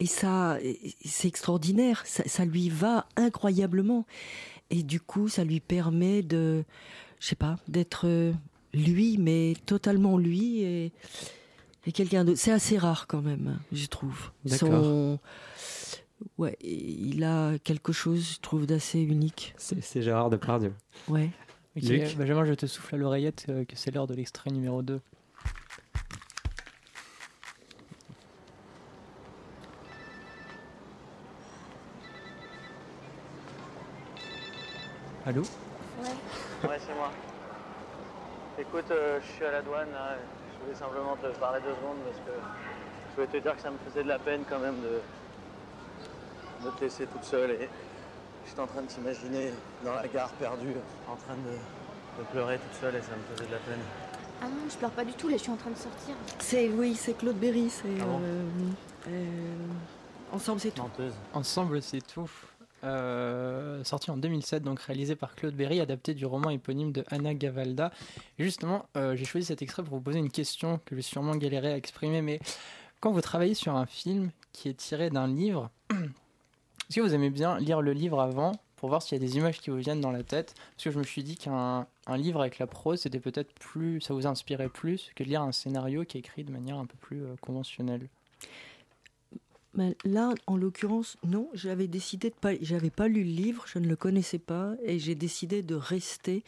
[0.00, 0.58] Et ça,
[1.04, 2.02] c'est extraordinaire.
[2.06, 4.06] Ça, ça lui va incroyablement.
[4.70, 6.64] Et du coup, ça lui permet de,
[7.20, 8.32] je sais pas, d'être euh,
[8.74, 10.92] lui, mais totalement lui et,
[11.86, 12.38] et quelqu'un d'autre.
[12.38, 14.30] C'est assez rare quand même, je trouve.
[14.58, 15.18] Son-
[16.36, 19.54] Ouais, il a quelque chose, je trouve, d'assez unique.
[19.56, 20.72] C'est c'est Gérard Depardieu.
[21.08, 21.30] Ouais.
[21.76, 24.82] Ok, Luc Benjamin, je te souffle à l'oreillette euh, que c'est l'heure de l'extrait numéro
[24.82, 25.00] 2.
[35.28, 36.68] Allô Ouais.
[36.70, 37.10] Ouais, c'est moi.
[38.58, 40.16] Écoute, euh, je suis à la douane, là,
[40.54, 42.32] je voulais simplement te parler deux secondes parce que
[43.10, 45.02] je voulais te dire que ça me faisait de la peine quand même de,
[46.64, 47.68] de te laisser toute seule et
[48.46, 49.52] j'étais en train de t'imaginer
[49.84, 50.72] dans la gare perdue,
[51.06, 53.80] en train de, de pleurer toute seule et ça me faisait de la peine.
[54.40, 56.14] Ah non, je pleure pas du tout, là je suis en train de sortir.
[56.38, 57.68] C'est oui, c'est Claude Berry.
[57.68, 58.44] C'est Ah bon euh,
[59.08, 59.26] euh,
[60.32, 60.80] ensemble, c'est tout.
[60.82, 61.12] Menteuse.
[61.34, 62.30] Ensemble, c'est tout.
[62.84, 67.34] Euh, sorti en 2007, donc réalisé par Claude Berry, adapté du roman éponyme de Anna
[67.34, 67.92] Gavalda.
[68.38, 71.34] Justement, euh, j'ai choisi cet extrait pour vous poser une question que je vais sûrement
[71.36, 72.40] galérer à exprimer, mais
[73.00, 77.30] quand vous travaillez sur un film qui est tiré d'un livre, est-ce que vous aimez
[77.30, 80.00] bien lire le livre avant pour voir s'il y a des images qui vous viennent
[80.00, 80.54] dans la tête?
[80.74, 84.00] Parce que je me suis dit qu'un un livre avec la prose, c'était peut-être plus,
[84.00, 86.86] ça vous inspirait plus que de lire un scénario qui est écrit de manière un
[86.86, 88.08] peu plus euh, conventionnelle.
[90.04, 93.86] Là, en l'occurrence, non, j'avais décidé de pas, j'avais pas lu le livre, je ne
[93.86, 96.44] le connaissais pas, et j'ai décidé de rester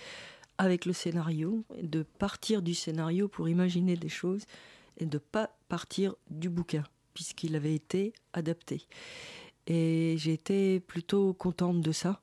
[0.59, 4.45] avec le scénario, de partir du scénario pour imaginer des choses,
[4.99, 8.87] et de pas partir du bouquin, puisqu'il avait été adapté.
[9.67, 12.21] Et j'ai été plutôt contente de ça.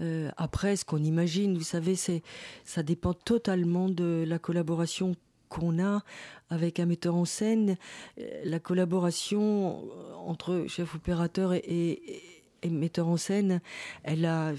[0.00, 2.22] Euh, après, ce qu'on imagine, vous savez, c'est,
[2.64, 5.14] ça dépend totalement de la collaboration
[5.54, 6.02] qu'on a
[6.50, 7.76] avec un metteur en scène,
[8.18, 9.84] Euh, la collaboration
[10.26, 12.00] entre chef opérateur et
[12.70, 13.60] metteur en scène,
[14.04, 14.52] elle a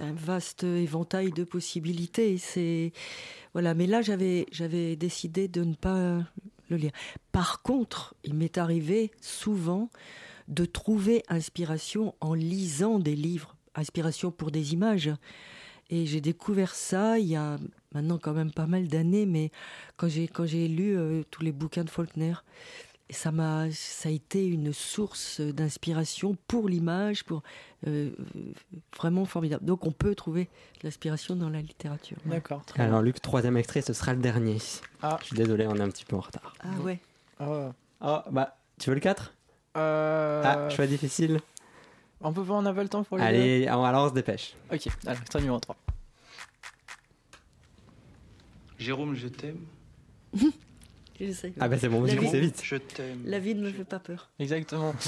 [0.00, 2.38] un vaste éventail de possibilités.
[2.38, 2.92] C'est
[3.54, 6.18] voilà, mais là j'avais j'avais décidé de ne pas
[6.68, 6.92] le lire.
[7.32, 9.88] Par contre, il m'est arrivé souvent
[10.48, 15.10] de trouver inspiration en lisant des livres, inspiration pour des images.
[15.88, 17.58] Et j'ai découvert ça il y a
[17.96, 19.50] maintenant quand même pas mal d'années, mais
[19.96, 22.34] quand j'ai quand j'ai lu euh, tous les bouquins de Faulkner,
[23.10, 27.42] ça m'a ça a été une source d'inspiration pour l'image, pour
[27.86, 28.10] euh,
[28.96, 29.64] vraiment formidable.
[29.64, 30.48] Donc on peut trouver
[30.82, 32.18] l'inspiration dans la littérature.
[32.26, 32.62] D'accord.
[32.76, 34.58] Alors Luc, troisième extrait, ce sera le dernier.
[35.02, 35.16] Ah.
[35.20, 36.54] Je suis désolé, on est un petit peu en retard.
[36.60, 36.98] Ah ouais.
[37.40, 37.70] Oh.
[38.02, 39.32] Oh, bah, tu veux le 4
[39.78, 41.40] Euh, Ah, choix difficile.
[42.20, 44.54] On peut pas en avoir le temps pour les Allez, alors on se dépêche.
[44.72, 45.76] Ok, alors extrait numéro 3.
[48.78, 49.60] Jérôme, je t'aime.
[51.18, 51.52] J'essaie.
[51.60, 52.60] Ah bah c'est bon, vous La vie- vite.
[52.62, 53.20] Je t'aime.
[53.24, 54.30] La vie ne me fait pas peur.
[54.38, 54.94] Exactement.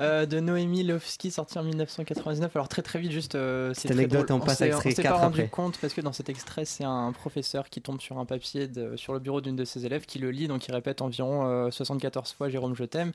[0.00, 2.54] Euh, de Noémie Lovski, sorti en 1999.
[2.56, 3.34] Alors très très vite, juste.
[3.34, 4.42] euh, c'est très anecdote, drôle.
[4.42, 5.48] on passe à extrait on s'est pas rendu après.
[5.50, 8.96] compte parce que dans cet extrait, c'est un professeur qui tombe sur un papier de-
[8.96, 11.70] sur le bureau d'une de ses élèves qui le lit, donc il répète environ euh,
[11.70, 13.12] 74 fois Jérôme, je t'aime.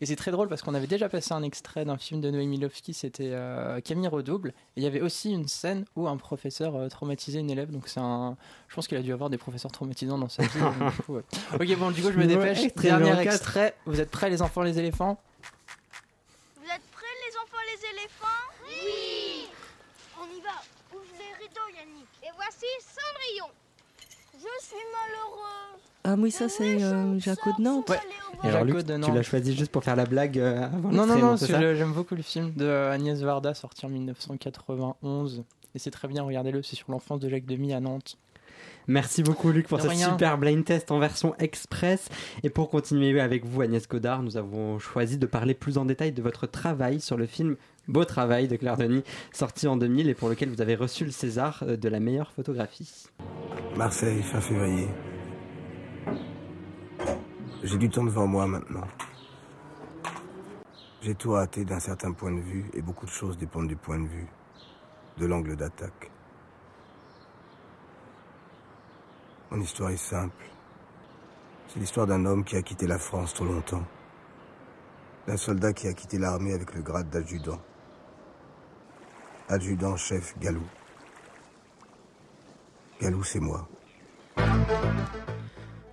[0.00, 2.58] Et c'est très drôle parce qu'on avait déjà passé un extrait d'un film de Noémie
[2.58, 4.48] Lovski, c'était euh, Camille Redouble.
[4.76, 7.70] Et il y avait aussi une scène où un professeur euh, traumatisait une élève.
[7.70, 8.36] Donc c'est un.
[8.68, 10.58] Je pense qu'il a dû avoir des professeurs traumatisants dans sa vie.
[10.60, 11.22] donc, du coup, ouais.
[11.60, 12.72] Ok, bon, du coup, je me dépêche.
[12.74, 13.74] Dernier extrait.
[13.86, 15.20] Vous êtes prêts, les enfants, les éléphants?
[16.56, 18.26] Vous êtes prêts les enfants, les éléphants?
[18.66, 19.48] Oui
[20.20, 20.62] On y va.
[20.94, 22.08] Ouvre les rideaux, Yannick.
[22.22, 23.50] Et voici Cendrillon.
[24.34, 25.80] Je suis malheureux.
[26.06, 27.88] Ah oui, ça c'est euh, Jaco de Nantes.
[27.88, 27.98] Ouais.
[28.42, 31.06] Et alors Luc, de tu l'as choisi juste pour faire la blague euh, avant Non,
[31.06, 35.44] non, non, j'aime beaucoup le film de Agnès Varda, sorti en 1991.
[35.74, 38.18] Et c'est très bien, regardez-le, c'est sur l'enfance de Jacques Demy à Nantes.
[38.86, 40.10] Merci beaucoup Luc pour De ce rien.
[40.10, 42.08] super blind test en version express.
[42.42, 46.12] Et pour continuer avec vous Agnès Godard, nous avons choisi de parler plus en détail
[46.12, 47.56] de votre travail sur le film
[47.88, 51.10] Beau Travail de Claire Denis, sorti en 2000 et pour lequel vous avez reçu le
[51.10, 53.06] César euh, de la meilleure photographie.
[53.76, 54.88] Marseille, fin février.
[57.62, 58.86] J'ai du temps devant moi maintenant.
[61.02, 63.98] J'ai tout raté d'un certain point de vue et beaucoup de choses dépendent du point
[63.98, 64.26] de vue,
[65.18, 66.10] de l'angle d'attaque.
[69.54, 70.44] Mon histoire est simple.
[71.68, 73.84] C'est l'histoire d'un homme qui a quitté la France trop longtemps.
[75.28, 77.60] D'un soldat qui a quitté l'armée avec le grade d'adjudant.
[79.48, 80.64] Adjudant-chef Galou.
[83.00, 83.68] Galou, c'est moi.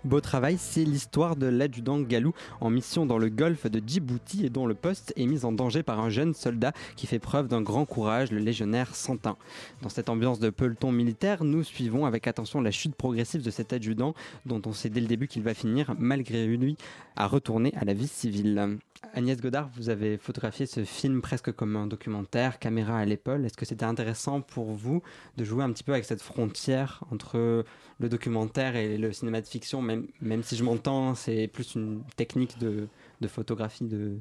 [0.03, 4.49] Beau travail, c'est l'histoire de l'adjudant Galou en mission dans le golfe de Djibouti et
[4.49, 7.61] dont le poste est mis en danger par un jeune soldat qui fait preuve d'un
[7.61, 9.37] grand courage, le légionnaire Santin.
[9.83, 13.73] Dans cette ambiance de peloton militaire, nous suivons avec attention la chute progressive de cet
[13.73, 14.15] adjudant
[14.47, 16.77] dont on sait dès le début qu'il va finir, malgré lui,
[17.15, 18.79] à retourner à la vie civile.
[19.13, 23.45] Agnès Godard, vous avez photographié ce film presque comme un documentaire, caméra à l'épaule.
[23.45, 25.01] Est-ce que c'était intéressant pour vous
[25.37, 27.65] de jouer un petit peu avec cette frontière entre
[28.01, 32.03] le documentaire et le cinéma de fiction, même, même si je m'entends, c'est plus une
[32.15, 32.87] technique de,
[33.21, 34.17] de photographie de,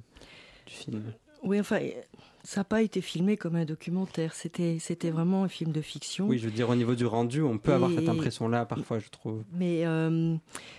[0.67, 1.03] du film
[1.43, 1.81] Oui, enfin,
[2.45, 6.29] ça n'a pas été filmé comme un documentaire, c'était, c'était vraiment un film de fiction.
[6.29, 9.09] Oui, je veux dire, au niveau du rendu, on peut avoir cette impression-là parfois, je
[9.09, 9.43] trouve.
[9.53, 10.37] Mais euh,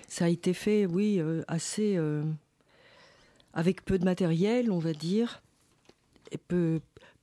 [0.07, 1.97] ça a été fait, oui, euh, assez...
[1.97, 2.23] Euh,
[3.53, 5.41] avec peu de matériel, on va dire,
[6.31, 6.79] et peu,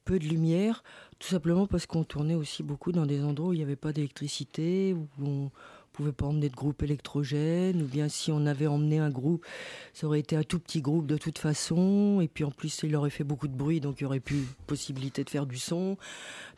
[0.08, 0.82] peu de lumière,
[1.18, 3.92] tout simplement parce qu'on tournait aussi beaucoup dans des endroits où il n'y avait pas
[3.92, 5.50] d'électricité, où on
[5.92, 9.44] pouvait pas emmener de groupe électrogène, ou bien si on avait emmené un groupe,
[9.92, 12.96] ça aurait été un tout petit groupe de toute façon, et puis en plus il
[12.96, 15.98] aurait fait beaucoup de bruit, donc il y aurait plus possibilité de faire du son.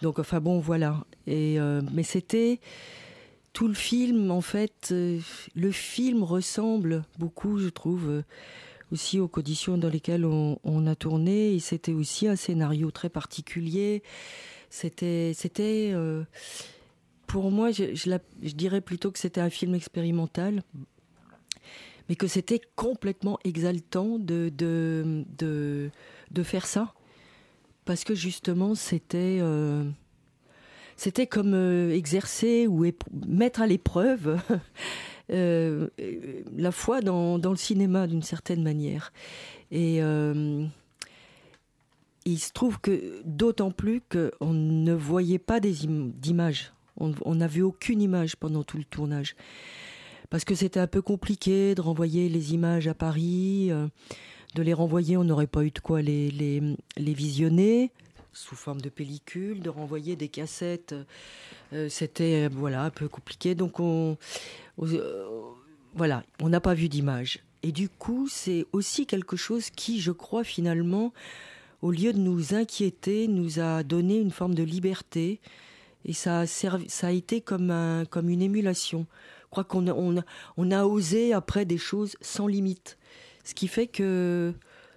[0.01, 1.05] Donc enfin bon, voilà.
[1.27, 2.61] Et euh, mais c'était
[3.53, 5.19] tout le film, en fait, euh,
[5.57, 8.23] le film ressemble beaucoup, je trouve.
[8.93, 11.55] Aussi aux conditions dans lesquelles on, a tourné.
[11.55, 14.03] Et c'était aussi un scénario très particulier.
[14.69, 16.25] C'était, c'était, euh,
[17.27, 20.63] pour moi, je, dirais plutôt que c'était un film expérimental,
[22.09, 25.91] mais que c'était complètement exaltant de, de, de,
[26.31, 26.95] de, faire ça,
[27.85, 29.85] parce que justement, c'était euh,
[30.97, 32.85] c'était comme euh, exercer ou
[33.27, 34.39] mettre à l'épreuve
[35.31, 35.89] euh,
[36.57, 39.13] la foi dans, le cinéma d'une certaine manière.
[39.71, 40.65] Et euh,
[42.25, 46.73] il se trouve que d'autant plus qu'on ne voyait pas d'images.
[46.97, 49.35] On n'a vu aucune image pendant tout le tournage.
[50.29, 53.89] Parce que c'était un peu compliqué de renvoyer les images à Paris, euh,
[54.55, 57.91] de les renvoyer, on n'aurait pas eu de quoi les visionner
[58.33, 60.95] sous forme de pellicule, de renvoyer des cassettes.
[61.73, 63.55] Euh, c'était voilà un peu compliqué.
[63.55, 64.17] Donc on,
[64.81, 65.27] euh,
[65.95, 67.41] voilà, on n'a pas vu d'image.
[67.63, 71.13] Et du coup, c'est aussi quelque chose qui, je crois, finalement,
[71.83, 75.41] au lieu de nous inquiéter, nous a donné une forme de liberté.
[76.07, 79.07] Et ça a, servi, ça a été comme, un, comme une émulation.
[79.45, 79.87] Je crois qu'on
[80.57, 82.97] on a osé après des choses sans limite.
[83.45, 84.55] Ce qui fait que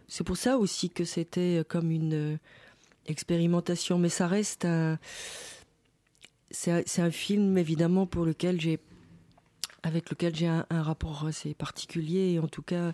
[0.08, 2.38] c'est pour ça aussi que c'était comme une
[3.08, 3.98] expérimentation.
[3.98, 4.98] Mais ça reste un.
[6.52, 8.80] C'est un film évidemment pour lequel j'ai
[9.82, 12.94] avec lequel j'ai un, rapport assez particulier et en tout cas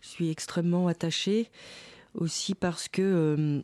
[0.00, 1.50] je suis extrêmement attachée
[2.14, 3.62] aussi parce que euh,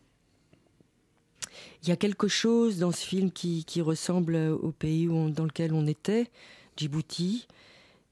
[1.83, 5.45] il y a quelque chose dans ce film qui, qui ressemble au pays où dans
[5.45, 6.31] lequel on était,
[6.77, 7.47] Djibouti,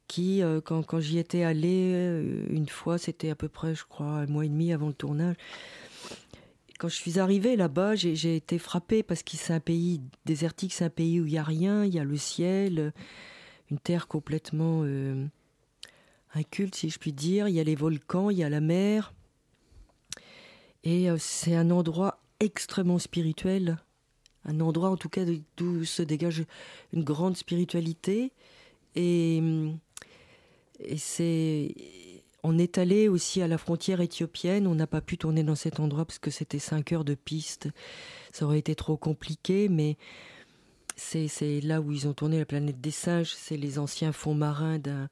[0.07, 3.85] qui, euh, quand, quand j'y étais allée euh, une fois, c'était à peu près, je
[3.85, 5.37] crois, un mois et demi avant le tournage.
[6.79, 10.85] Quand je suis arrivée là-bas, j'ai été frappée parce que c'est un pays désertique, c'est
[10.85, 12.93] un pays où il n'y a rien, il y a le ciel,
[13.69, 15.27] une terre complètement euh,
[16.35, 17.49] inculte, si je puis dire.
[17.49, 19.13] Il y a les volcans, il y a la mer.
[20.85, 23.79] Et euh, c'est un endroit extrêmement spirituel.
[24.45, 25.25] Un endroit, en tout cas,
[25.57, 26.45] d'où se dégage
[26.93, 28.33] une grande spiritualité.
[28.95, 29.43] Et,
[30.79, 31.75] et c'est.
[32.45, 34.67] On est allé aussi à la frontière éthiopienne.
[34.67, 37.69] On n'a pas pu tourner dans cet endroit parce que c'était cinq heures de piste.
[38.33, 39.97] Ça aurait été trop compliqué, mais
[40.97, 44.79] c'est là où ils ont tourné la planète des singes, c'est les anciens fonds marins
[44.79, 45.09] d'un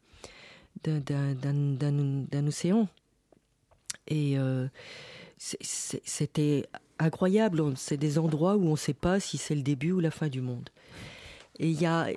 [2.47, 2.89] océan.
[4.09, 4.69] Et euh,
[5.39, 6.67] c'était
[6.99, 7.63] incroyable.
[7.77, 10.29] C'est des endroits où on ne sait pas si c'est le début ou la fin
[10.29, 10.71] du monde.
[11.59, 12.09] Et il y a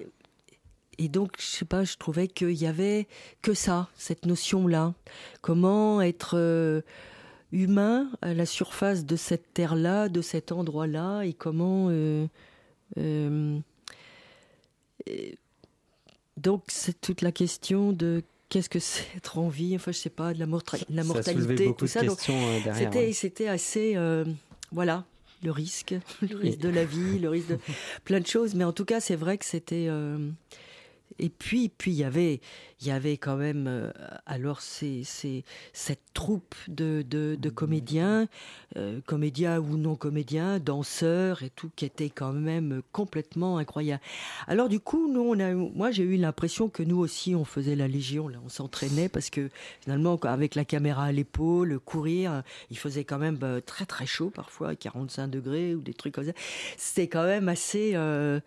[1.00, 3.08] et donc je sais pas, je trouvais qu'il y avait
[3.42, 4.94] que ça, cette notion-là.
[5.42, 6.82] Comment être euh,
[7.54, 12.28] humain à la surface de cette terre-là, de cet endroit-là, et comment euh,
[12.98, 13.58] euh,
[16.36, 20.10] donc c'est toute la question de qu'est-ce que c'est être en vie, enfin je sais
[20.10, 20.46] pas, de la,
[20.90, 22.02] la mortalité, tout ça.
[23.14, 23.96] C'était, assez,
[24.74, 25.06] voilà,
[25.44, 27.60] le risque, le risque de la vie, le risque de
[28.04, 28.54] plein de choses.
[28.54, 29.88] Mais en tout cas, c'est vrai que c'était
[31.18, 32.40] et puis, puis il y avait,
[32.82, 33.92] il y avait quand même euh,
[34.26, 38.28] alors cette troupe de, comédiens,
[38.78, 44.02] euh, comédiens ou non comédiens, danseurs et tout, qui était quand même complètement incroyable.
[44.48, 45.36] Alors du coup, nous,
[45.74, 49.50] moi j'ai eu l'impression que nous aussi on faisait la légion, on s'entraînait parce que
[49.82, 54.30] finalement avec la caméra à l'épaule, courir, il faisait quand même bah, très très chaud
[54.30, 56.34] parfois, 45 degrés ou des trucs comme ça.
[56.78, 58.40] C'était quand même assez, euh,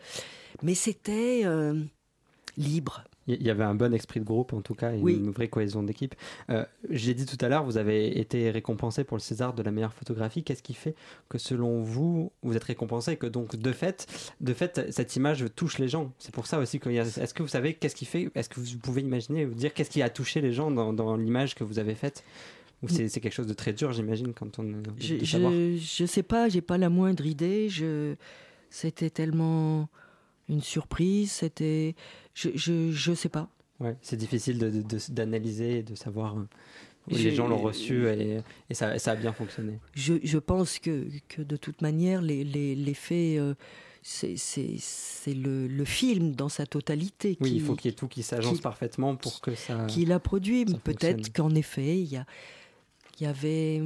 [0.63, 1.45] mais c'était
[2.57, 3.05] libre.
[3.29, 5.85] Il y avait un bon esprit de groupe, en tout cas, et une vraie cohésion
[5.85, 6.17] d'équipe.
[6.51, 9.71] Euh, J'ai dit tout à l'heure, vous avez été récompensé pour le César de la
[9.71, 10.43] meilleure photographie.
[10.43, 10.97] Qu'est-ce qui fait
[11.29, 15.45] que, selon vous, vous êtes récompensé et que, donc, de fait, de fait, cette image
[15.55, 16.13] touche les gens?
[16.19, 17.03] C'est pour ça aussi qu'il y a.
[17.03, 19.91] Est-ce que vous savez qu'est-ce qui fait Est-ce que vous pouvez imaginer, vous dire qu'est-ce
[19.91, 22.25] qui a touché les gens dans, dans l'image que vous avez faite?
[22.89, 24.83] C'est quelque chose de très dur, j'imagine, quand on.
[24.99, 27.69] Je, je, je, sais pas, j'ai pas la moindre idée.
[27.69, 28.17] Je,
[28.71, 29.89] c'était tellement
[30.53, 31.33] une surprise.
[31.33, 31.95] C'était,
[32.35, 33.49] je, je, je sais pas.
[33.81, 34.59] Ouais, c'est difficile
[35.09, 38.39] d'analyser de, de, et de savoir où les gens l'ont reçu et,
[38.71, 39.81] et ça, ça, a bien fonctionné.
[39.95, 43.39] Je, je pense que, que, de toute manière, les, les, les faits.
[43.39, 43.55] Euh,
[44.05, 44.35] c'est
[45.29, 47.37] le, le, film dans sa totalité.
[47.41, 49.87] Oui, il faut qu'il y ait tout qui s'agence parfaitement pour que ça.
[49.87, 50.65] Qui l'a produit.
[50.65, 52.27] Peut-être qu'en effet, il y a,
[53.21, 53.81] y avait.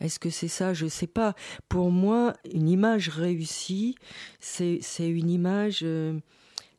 [0.00, 0.74] Est-ce que c'est ça?
[0.74, 1.34] Je ne sais pas.
[1.68, 3.96] Pour moi, une image réussie,
[4.40, 6.18] c'est une image, euh,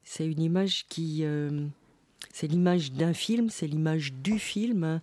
[0.03, 1.65] c'est une image qui, euh,
[2.33, 5.01] c'est l'image d'un film, c'est l'image du film.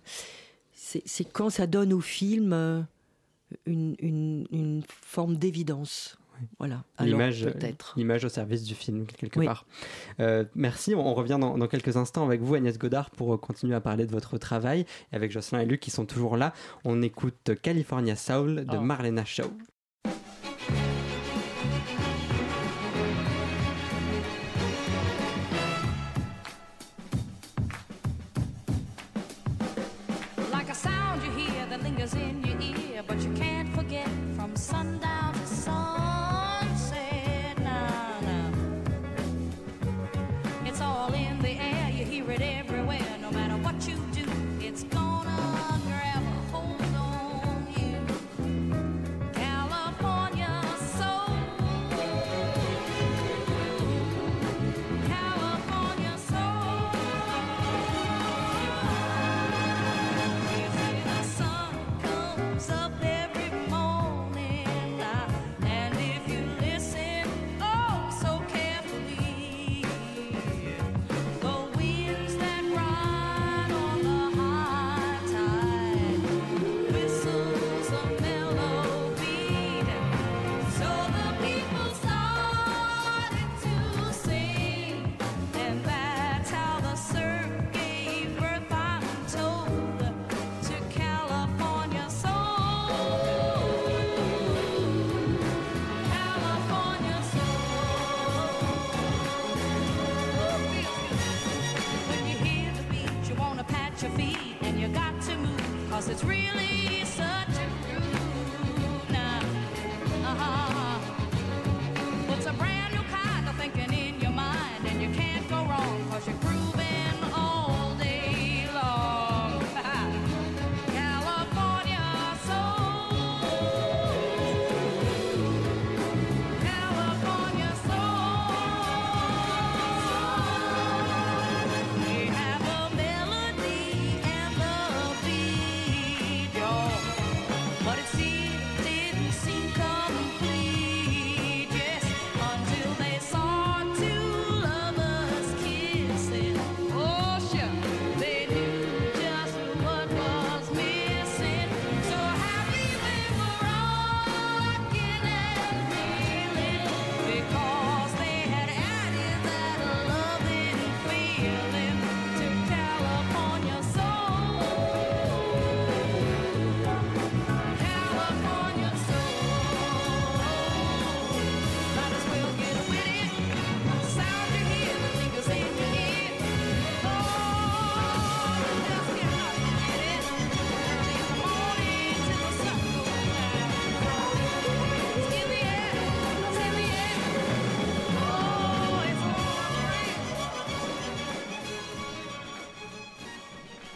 [0.73, 2.81] C'est quand ça donne au film euh,
[3.65, 6.17] une, forme d'évidence.
[6.59, 6.83] Voilà.
[6.99, 7.47] L'image,
[7.95, 9.65] l'image au service du film quelque part.
[10.19, 10.95] Euh, merci.
[10.95, 14.11] On, revient dans, dans, quelques instants avec vous, Agnès Godard, pour continuer à parler de
[14.11, 14.85] votre travail.
[15.11, 16.53] Et avec Jocelyn et Luc qui sont toujours là.
[16.85, 18.81] On écoute California Soul de Oh.
[18.81, 19.51] Marlena Shaw.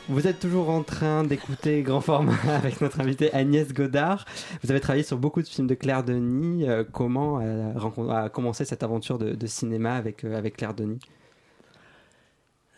[0.09, 4.25] Vous êtes toujours en train d'écouter Grand Format avec notre invitée Agnès Godard.
[4.63, 6.67] Vous avez travaillé sur beaucoup de films de Claire Denis.
[6.67, 10.99] Euh, comment a, rencon- a commencé cette aventure de, cinéma avec, euh, avec Claire Denis?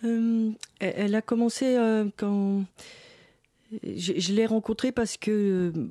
[0.04, 0.50] Euh,
[0.80, 2.64] elle a commencé euh, quand
[3.84, 5.90] je, l'ai rencontrée parce que euh,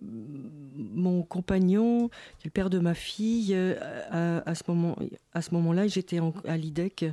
[0.77, 2.11] mon compagnon,
[2.45, 4.97] le père de ma fille, euh, à, ce moment,
[5.35, 7.05] à ce moment-là, j'étais à l'IDEC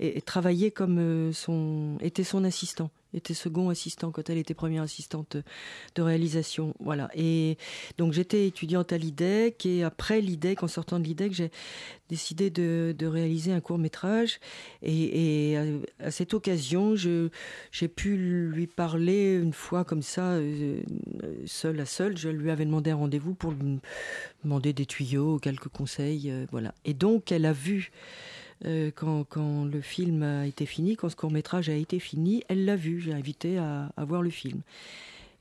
[0.00, 2.90] et, et travaillait comme euh, son, était son assistant.
[3.14, 5.36] Était second assistant quand elle était première assistante
[5.94, 6.74] de réalisation.
[6.80, 7.08] Voilà.
[7.14, 7.56] Et
[7.98, 11.50] donc j'étais étudiante à l'IDEC et après l'IDEC, en sortant de l'IDEC, j'ai
[12.08, 14.40] décidé de, réaliser un court métrage.
[14.82, 20.80] Et, et à, cette occasion, j'ai pu lui parler une fois comme ça, euh,
[21.46, 22.16] seule à seule.
[22.16, 23.80] Je lui avais demandé un rendez-vous pour lui
[24.42, 26.30] demander des tuyaux, quelques conseils.
[26.30, 26.74] euh, voilà.
[26.84, 27.90] Et donc elle a vu.
[28.64, 32.64] Euh, quand, le film a été fini, quand ce court métrage a été fini, elle
[32.64, 33.00] l'a vu.
[33.00, 34.60] J'ai invité à, voir le film.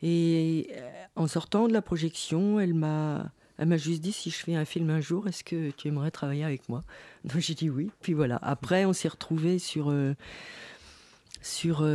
[0.01, 3.31] Et euh, en sortant de la projection, elle m'a,
[3.77, 6.67] juste dit si je fais un film un jour, est-ce que tu aimerais travailler avec
[6.69, 6.83] moi?
[7.25, 7.89] Donc j'ai dit oui.
[8.01, 8.37] Puis voilà.
[8.41, 10.13] Après, on s'est retrouvés sur euh,
[11.41, 11.85] sur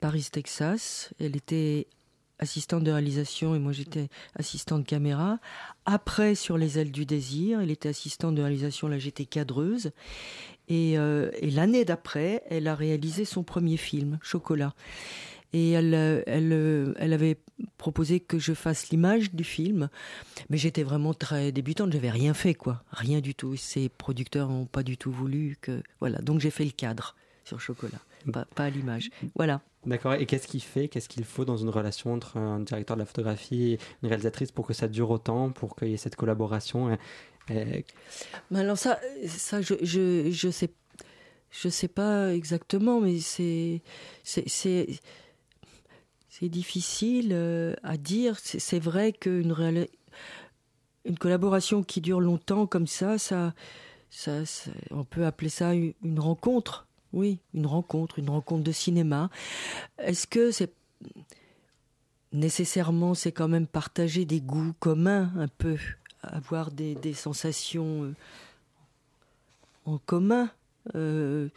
[0.00, 1.12] Paris, Texas.
[1.20, 1.86] Elle était
[2.42, 5.38] assistante de réalisation et moi j'étais assistante caméra.
[5.86, 9.92] Après, sur Les ailes du désir, elle était assistante de réalisation, là j'étais cadreuse.
[10.68, 14.74] Et, euh, l'année d'après, elle a réalisé son premier film, Chocolat.
[15.52, 17.38] Et elle, euh, elle, euh, elle avait
[17.76, 19.88] proposé que je fasse l'image du film,
[20.50, 23.54] mais j'étais vraiment très débutante, j'avais rien fait, quoi, rien du tout.
[23.56, 26.18] Ces producteurs n'ont pas du tout voulu que, voilà.
[26.18, 27.14] Donc j'ai fait le cadre
[27.44, 28.00] sur Chocolat,
[28.32, 29.10] pas, pas l'image.
[29.36, 29.60] Voilà.
[29.84, 30.14] D'accord.
[30.14, 33.06] Et qu'est-ce qui fait, qu'est-ce qu'il faut dans une relation entre un directeur de la
[33.06, 36.96] photographie et une réalisatrice pour que ça dure autant, pour qu'il y ait cette collaboration?
[37.48, 37.84] Mais
[38.52, 40.70] alors ça, ça je, je, je sais,
[41.50, 43.82] je sais pas exactement, mais c'est,
[44.22, 45.00] c'est, c'est,
[46.48, 48.38] difficile euh, à dire.
[48.38, 49.88] C'est, vrai qu'une réala-
[51.04, 53.54] une collaboration qui dure longtemps comme ça, ça,
[54.10, 54.42] ça,
[54.90, 56.86] on peut appeler ça une rencontre.
[57.12, 59.30] Oui, une rencontre, une rencontre de cinéma.
[59.98, 60.72] Est-ce que c'est
[62.32, 65.76] nécessairement, c'est quand même partager des goûts communs un peu,
[66.22, 68.14] avoir des, sensations euh,
[69.84, 70.50] en commun
[70.94, 71.48] euh,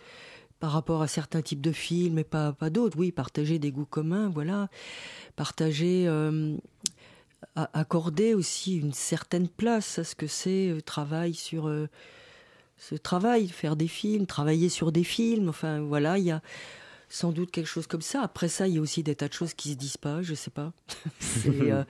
[0.59, 2.97] par rapport à certains types de films et pas, d'autres?
[2.97, 4.69] Oui, partager des goûts communs, voilà.
[5.37, 6.57] Partager, euh,
[7.55, 11.69] accorder aussi une certaine place à ce que c'est travail sur
[12.77, 15.49] ce travail, faire des films, travailler sur des films.
[15.49, 16.41] Enfin, voilà, il y a
[17.09, 18.21] sans doute quelque chose comme ça.
[18.21, 20.33] Après ça, il y a aussi des tas de choses qui se disent pas, je
[20.33, 20.73] sais pas.
[21.19, 21.83] c'est, euh,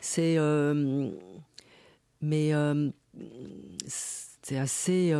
[0.00, 1.10] c'est, euh,
[2.20, 2.90] mais euh,
[3.86, 5.12] c'est assez.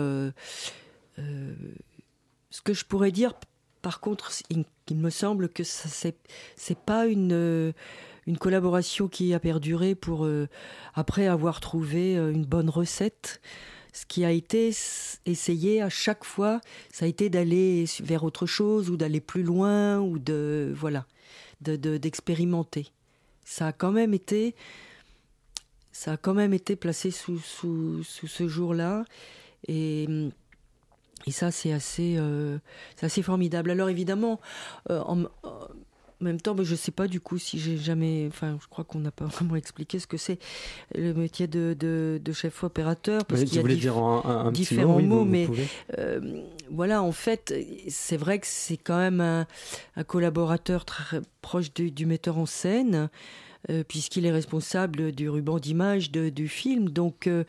[1.17, 3.35] ce que je pourrais dire,
[3.83, 4.65] par contre, il,
[4.97, 6.17] me semble que ça, c'est,
[6.57, 7.73] c'est pas une
[8.27, 10.29] une collaboration qui a perduré pour
[10.95, 13.41] après avoir trouvé une bonne recette.
[13.93, 14.73] Ce qui a été
[15.27, 16.61] essayé à chaque fois,
[16.93, 21.07] ça a été d'aller vers autre chose ou d'aller plus loin ou de voilà,
[21.61, 22.89] de, de- d'expérimenter.
[23.45, 24.55] Ça a quand même été,
[25.93, 29.05] ça a quand même été placé sous sous, sous ce jour-là
[29.69, 30.09] et
[31.27, 32.59] et ça, c'est assez, euh,
[33.03, 33.71] assez formidable.
[33.71, 34.41] Alors évidemment,
[34.89, 35.25] euh, en,
[36.21, 38.27] en même temps, je ne sais pas du coup si j'ai jamais.
[38.29, 40.39] Enfin, je crois qu'on n'a pas vraiment expliqué ce que c'est
[40.95, 43.25] le métier de, de, de chef opérateur.
[43.25, 45.25] Parce Oui, qu'il je y a dire un- un petit différents mot, oui, vous- mots,
[45.25, 45.49] mais
[45.99, 47.55] euh, voilà, en fait,
[47.89, 49.47] c'est vrai que c'est quand même un,
[49.97, 53.09] un collaborateur très proche du, du metteur en scène.
[53.69, 56.89] Euh, puisqu'il est responsable du ruban d'image du film.
[56.89, 57.45] Donc, euh,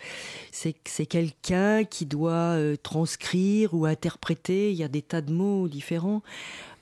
[0.52, 5.68] c'est quelqu'un qui doit euh, transcrire ou interpréter, il y a des tas de mots
[5.68, 6.22] différents,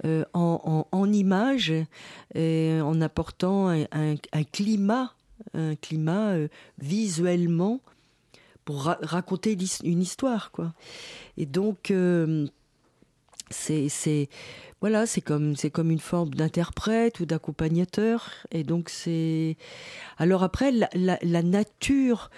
[0.04, 1.74] en, en, en images,
[2.34, 4.16] et en apportant un,
[4.52, 5.14] climat,
[5.54, 6.36] un climat
[6.78, 7.82] visuellement
[8.64, 10.74] pour ra- raconter une histoire, quoi.
[11.36, 11.92] Et donc,
[13.50, 14.30] c'est
[14.82, 18.30] voilà, c'est comme c'est comme une forme d'interprète ou d'accompagnateur.
[18.52, 19.58] Et donc c'est
[20.18, 22.30] alors après la, nature,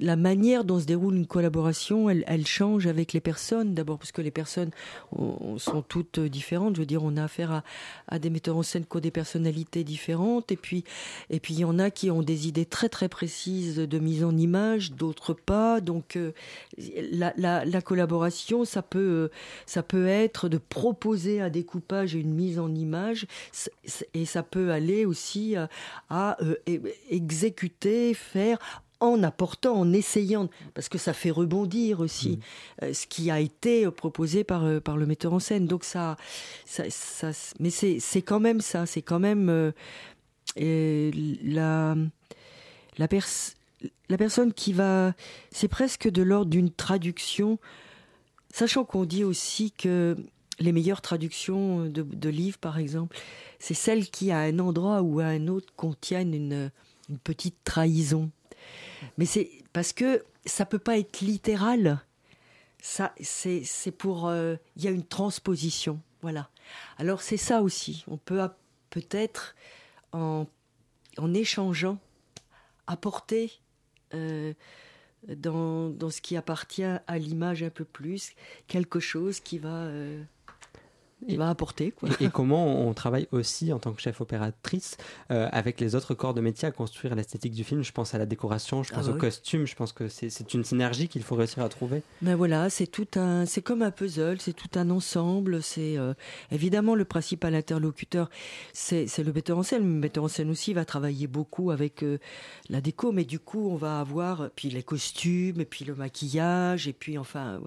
[0.00, 3.74] la manière dont se déroule une collaboration, elle, change avec les personnes.
[3.74, 4.70] D'abord parce que les personnes
[5.10, 6.76] on- on sont toutes différentes.
[6.76, 7.64] Je veux dire, on a affaire à,
[8.06, 10.52] à des metteurs en scène qui ont des personnalités différentes.
[10.52, 10.84] Et puis
[11.28, 14.22] et puis il y en a qui ont des idées très très précises de mise
[14.22, 15.80] en image, d'autres pas.
[15.80, 16.30] Donc euh,
[17.10, 19.30] la, la, la collaboration, ça peut
[19.66, 23.26] ça peut être de proposer un découpage et une mise en image,
[24.12, 25.68] et ça peut aller aussi à,
[26.10, 26.56] à, euh,
[27.08, 28.58] exécuter, faire
[29.00, 32.38] en apportant, en essayant, parce que ça fait rebondir aussi
[32.82, 35.66] euh, ce qui a été euh, proposé par, euh, par le metteur en scène.
[35.66, 36.16] Donc ça,
[36.66, 39.72] ça, ça mais c'est c'est quand même ça, c'est quand même euh,
[40.60, 41.10] euh,
[41.42, 41.96] la
[42.98, 43.54] la, pers-
[44.08, 45.12] la personne qui va,
[45.50, 47.58] c'est presque de l'ordre d'une traduction,
[48.52, 50.16] sachant qu'on dit aussi que
[50.60, 53.16] les meilleures traductions de, livres, par exemple,
[53.58, 56.70] c'est celles qui, à un endroit ou à un autre, contiennent une,
[57.22, 58.30] petite trahison.
[59.18, 62.00] Mais c'est parce que ça peut pas être littéral.
[62.80, 64.28] ça, c'est pour.
[64.28, 66.00] euh, Il y a une transposition.
[66.22, 66.48] Voilà.
[66.96, 68.04] Alors, c'est ça aussi.
[68.08, 68.40] On peut
[68.88, 69.54] peut-être,
[70.12, 70.46] en,
[71.18, 71.98] en échangeant,
[72.86, 73.52] apporter
[74.14, 74.54] euh,
[75.28, 78.32] dans, dans ce qui appartient à l'image un peu plus
[78.66, 80.22] quelque chose qui va, euh,
[81.24, 81.90] qui va apporter.
[81.92, 82.08] Quoi.
[82.20, 84.96] Et, et comment on travaille aussi en tant que chef opératrice
[85.30, 88.18] euh, avec les autres corps de métier à construire l'esthétique du film Je pense à
[88.18, 89.20] la décoration, je Ah pense bah au oui.
[89.20, 92.02] costume, je pense que c'est une synergie qu'il faut réussir à trouver.
[92.22, 95.62] Ben voilà, c'est tout un, c'est comme un puzzle, c'est tout un ensemble.
[95.62, 96.14] C'est euh,
[96.50, 98.30] évidemment le principal interlocuteur,
[98.72, 99.82] c'est c'est le metteur en scène.
[99.82, 102.18] Le metteur en scène aussi va travailler beaucoup avec euh,
[102.68, 106.88] la déco, mais du coup on va avoir puis les costumes, et puis le maquillage,
[106.88, 107.60] et puis enfin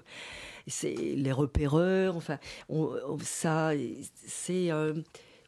[0.68, 2.16] c'est les repéreurs.
[2.16, 2.38] Enfin,
[2.68, 3.72] on, on- ça,
[4.26, 4.94] c'est euh,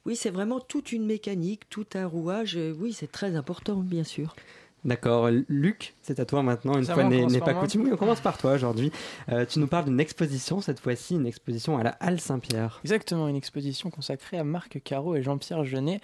[0.06, 2.58] oui, c'est vraiment toute une mécanique, tout un rouage.
[2.78, 4.34] Oui, c'est très important, bien sûr.
[4.82, 6.78] D'accord, Luc, c'est à toi maintenant.
[6.78, 8.90] Une fois n'est commence n'est par pas coutume, oui, on commence par toi aujourd'hui.
[9.28, 12.80] Euh, tu nous parles d'une exposition, cette fois-ci, une exposition à la Halle Saint-Pierre.
[12.82, 16.00] Exactement, une exposition consacrée à Marc Caro et Jean-Pierre Jeunet.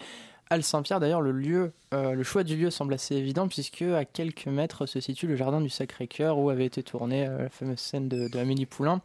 [0.49, 4.05] Halle Saint-Pierre, d'ailleurs, le lieu, euh, le choix du lieu semble assez évident puisque à
[4.05, 7.81] quelques mètres se situe le jardin du Sacré-Cœur où avait été tournée euh, la fameuse
[7.81, 9.01] scène de, de Amélie Poulain.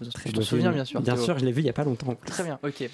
[0.00, 1.00] Vous te souviens bien sûr.
[1.00, 1.24] Bien Théo.
[1.24, 2.08] sûr, je l'ai vu il n'y a pas longtemps.
[2.08, 2.14] en.
[2.14, 2.88] Très bien, ok.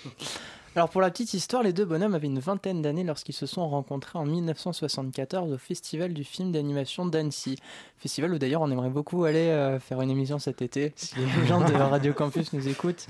[0.76, 3.68] Alors pour la petite histoire, les deux bonhommes avaient une vingtaine d'années lorsqu'ils se sont
[3.68, 7.56] rencontrés en 1974 au Festival du film d'animation d'Annecy.
[7.98, 11.46] Festival où d'ailleurs on aimerait beaucoup aller euh, faire une émission cet été, si les
[11.46, 13.06] gens de Radio Campus nous écoutent.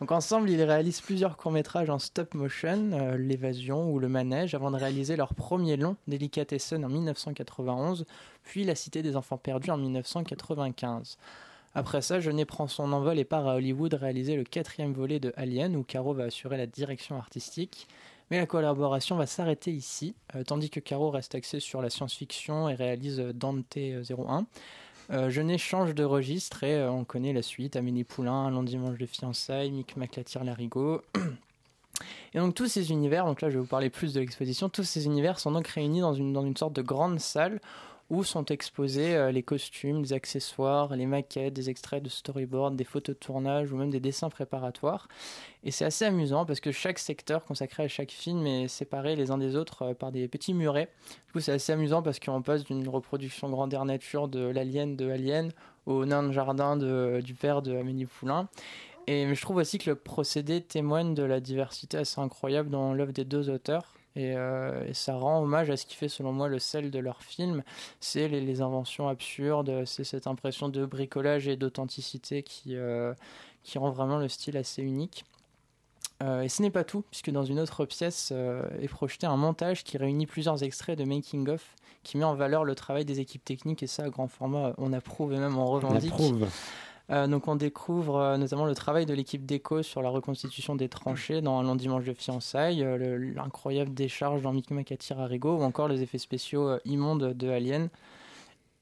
[0.00, 4.70] Donc ensemble, ils réalisent plusieurs courts-métrages en stop motion, euh, L'évasion ou Le manège, avant
[4.70, 8.04] de réaliser leur premier long, Delicatessen en 1991,
[8.44, 11.18] puis La cité des enfants perdus en 1995.
[11.74, 15.32] Après ça, Jeunet prend son envol et part à Hollywood réaliser le quatrième volet de
[15.36, 17.88] Alien, où Caro va assurer la direction artistique.
[18.30, 22.68] Mais la collaboration va s'arrêter ici, euh, tandis que Caro reste axé sur la science-fiction
[22.68, 24.46] et réalise euh, Dante euh, 01.
[25.10, 28.62] Euh, Jeunet change de registre et euh, on connaît la suite, Amélie Poulain, Un long
[28.62, 31.02] de fiançailles, Mick McLatire Larigot.
[32.34, 34.84] Et donc tous ces univers, donc là je vais vous parler plus de l'exposition, tous
[34.84, 37.60] ces univers sont donc réunis dans une sorte de grande salle
[38.10, 42.84] où sont exposés euh, les costumes, les accessoires, les maquettes, des extraits de storyboard, des
[42.84, 45.08] photos de tournage ou même des dessins préparatoires.
[45.62, 49.30] Et c'est assez amusant parce que chaque secteur consacré à chaque film est séparé les
[49.30, 50.88] uns des autres euh, par des petits murets.
[51.26, 55.10] Du coup c'est assez amusant parce qu'on passe d'une reproduction grandeur nature de l'alien de
[55.10, 55.50] Alien
[55.84, 58.48] au nain de jardin de- du père de Amélie Poulain.
[59.06, 63.12] Et je trouve aussi que le procédé témoigne de la diversité assez incroyable dans l'œuvre
[63.12, 63.94] des deux auteurs.
[64.18, 66.98] Et, euh, et ça rend hommage à ce qui fait selon moi le sel de
[66.98, 67.62] leur film,
[68.00, 73.14] c'est les, inventions absurdes, c'est cette impression de bricolage et d'authenticité qui, euh,
[73.62, 75.24] qui rend vraiment le style assez unique.
[76.20, 78.32] Euh, et ce n'est pas tout, puisque dans une autre pièce
[78.82, 82.64] est projeté un montage qui réunit plusieurs extraits de Making of, qui met en valeur
[82.64, 85.62] le travail des équipes techniques, et ça, à grand format, on approuve et même on
[85.62, 86.10] On revendique.
[86.10, 86.48] approuve.
[87.10, 90.88] Euh, donc on découvre euh, notamment le travail de l'équipe d'éco sur la reconstitution des
[90.90, 95.56] tranchées dans Un long dimanche de fiançailles, euh, le- l'incroyable décharge dans Mick McAtire Arigo
[95.56, 97.88] ou encore les effets spéciaux euh, immondes de Alien.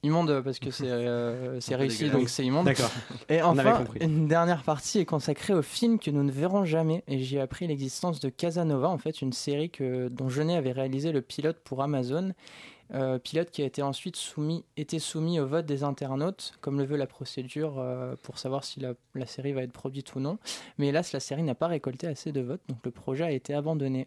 [0.02, 2.66] Immonde parce que c'est euh, réussi donc c'est immonde.
[2.66, 2.90] D'accord.
[3.28, 7.02] Et enfin, une dernière partie est consacrée au film que nous ne verrons jamais.
[7.08, 10.72] Et j'y ai appris l'existence de Casanova, en fait, une série que, dont Jeunet avait
[10.72, 12.32] réalisé le pilote pour Amazon.
[12.94, 16.84] Euh, pilote qui a été ensuite soumis, été soumis au vote des internautes, comme le
[16.84, 20.38] veut la procédure euh, pour savoir si la, série va être produite ou non.
[20.78, 23.54] Mais hélas, la série n'a pas récolté assez de votes, donc le projet a été
[23.54, 24.06] abandonné.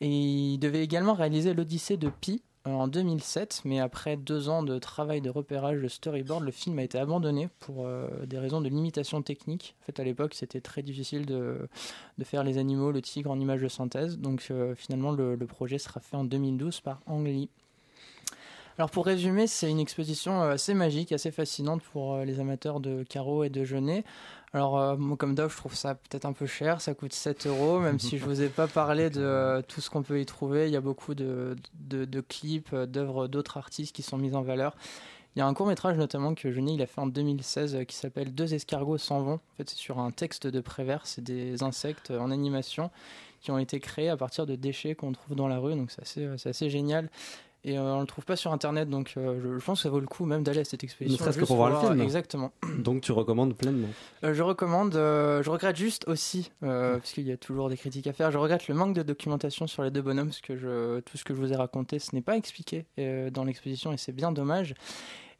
[0.00, 4.62] Et il devait également réaliser l'Odyssée de Pi euh, en 2007, mais après deux ans
[4.62, 7.86] de travail de repérage de storyboard, le film a été abandonné pour
[8.26, 9.76] des raisons de limitation technique.
[9.82, 11.68] En fait, à l'époque, c'était très difficile de,
[12.24, 14.18] faire les animaux, le tigre en image de synthèse.
[14.18, 17.50] Donc finalement, le, le projet sera fait en 2012 par Ang Lee.
[18.80, 22.80] Alors pour résumer, c'est une exposition euh, assez magique, assez fascinante pour euh, les amateurs
[22.80, 24.04] de carreaux et de genêts.
[24.54, 27.46] Alors euh, moi comme d'hab, je trouve ça peut-être un peu cher, ça coûte 7
[27.46, 30.24] euros, même si je vous ai pas parlé de euh, tout ce qu'on peut y
[30.24, 30.66] trouver.
[30.66, 34.40] Il y a beaucoup de, de, de clips, d'œuvres d'autres artistes qui sont mises en
[34.40, 34.74] valeur.
[35.36, 37.84] Il y a un court métrage notamment que Jeunet il a fait en 2016 euh,
[37.84, 39.34] qui s'appelle Deux escargots s'en vont.
[39.34, 42.90] En fait, c'est sur un texte de Prévert, c'est des insectes en animation
[43.42, 46.02] qui ont été créés à partir de déchets qu'on trouve dans la rue, donc c'est
[46.02, 47.10] assez, c'est assez génial.
[47.64, 49.90] Et euh, on le trouve pas sur internet, donc euh, je, je pense que ça
[49.90, 51.18] vaut le coup même d'aller à cette Ne exposition.
[51.18, 52.00] serait-ce que pour voir le film.
[52.00, 52.52] Exactement.
[52.78, 53.88] Donc tu recommandes pleinement.
[54.24, 58.06] Euh, je recommande, euh, je regrette juste aussi, parce qu'il y a toujours des critiques
[58.06, 61.00] à faire, je regrette le manque de documentation sur les deux bonhommes, parce que je,
[61.00, 62.86] tout ce que je vous ai raconté, ce n'est pas expliqué
[63.32, 64.74] dans l'exposition et c'est bien dommage.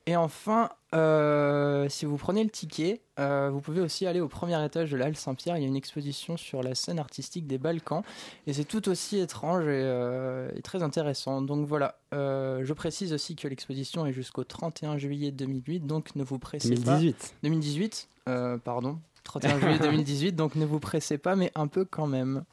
[0.06, 4.64] Et enfin, euh, si vous prenez le ticket, euh, vous pouvez aussi aller au premier
[4.64, 5.56] étage de la Halle Saint-Pierre.
[5.56, 8.02] Il y a une exposition sur la scène artistique des Balkans.
[8.46, 11.42] Et c'est tout aussi étrange et, euh, et très intéressant.
[11.42, 15.86] Donc voilà, je précise aussi que l'exposition est jusqu'au 31 juillet 2008.
[15.86, 17.16] Donc ne vous pressez 2018.
[17.16, 17.26] pas.
[17.42, 18.98] 2018 euh, pardon.
[19.24, 20.32] 31 juillet 2018.
[20.32, 22.44] Donc ne vous pressez pas, mais un peu quand même.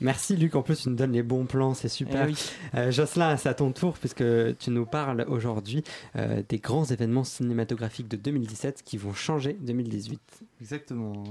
[0.00, 2.26] Merci Luc, en plus tu nous donnes les bons plans, c'est super.
[2.28, 2.50] Eh oui.
[2.74, 4.24] Euh, Jocelyn, c'est à ton tour puisque
[4.58, 5.82] tu nous parles aujourd'hui
[6.16, 10.20] euh, des grands événements cinématographiques de 2017 qui vont changer 2018.
[10.60, 11.24] Exactement.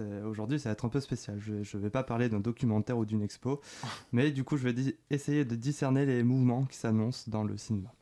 [0.00, 1.38] Euh, Aujourd'hui, ça va être un peu spécial.
[1.40, 3.60] Je ne vais pas parler d'un documentaire ou d'une expo,
[4.12, 4.74] mais du coup, je vais
[5.10, 7.92] essayer de discerner les mouvements qui s'annoncent dans le cinéma.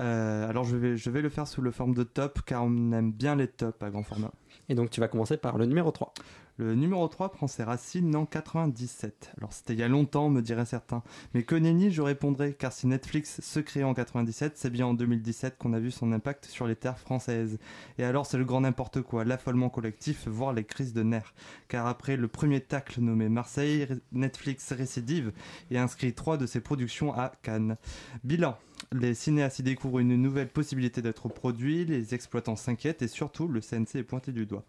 [0.00, 2.92] Euh, alors, je vais, je vais le faire sous le forme de top, car on
[2.92, 4.32] aime bien les tops à grand format.
[4.68, 6.12] Et donc, tu vas commencer par le numéro 3.
[6.62, 9.32] Le numéro 3 prend ses racines en 97.
[9.36, 11.02] Alors c'était il y a longtemps, me diraient certains.
[11.34, 11.56] Mais que
[11.90, 15.80] je répondrai, car si Netflix se crée en 97, c'est bien en 2017 qu'on a
[15.80, 17.58] vu son impact sur les terres françaises.
[17.98, 21.34] Et alors c'est le grand n'importe quoi, l'affolement collectif, voire les crises de nerfs.
[21.66, 25.32] Car après le premier tacle nommé Marseille, Netflix récidive
[25.72, 27.76] et inscrit trois de ses productions à Cannes.
[28.22, 28.56] Bilan.
[28.92, 33.60] Les cinéastes y découvrent une nouvelle possibilité d'être produits, les exploitants s'inquiètent et surtout le
[33.60, 34.64] CNC est pointé du doigt.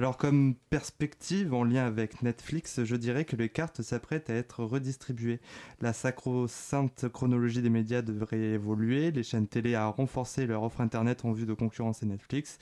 [0.00, 4.64] Alors comme perspective en lien avec Netflix, je dirais que les cartes s'apprêtent à être
[4.64, 5.40] redistribuées.
[5.82, 11.26] La sacro-sainte chronologie des médias devrait évoluer, les chaînes télé à renforcer leur offre internet
[11.26, 12.58] en vue de concurrencer Netflix.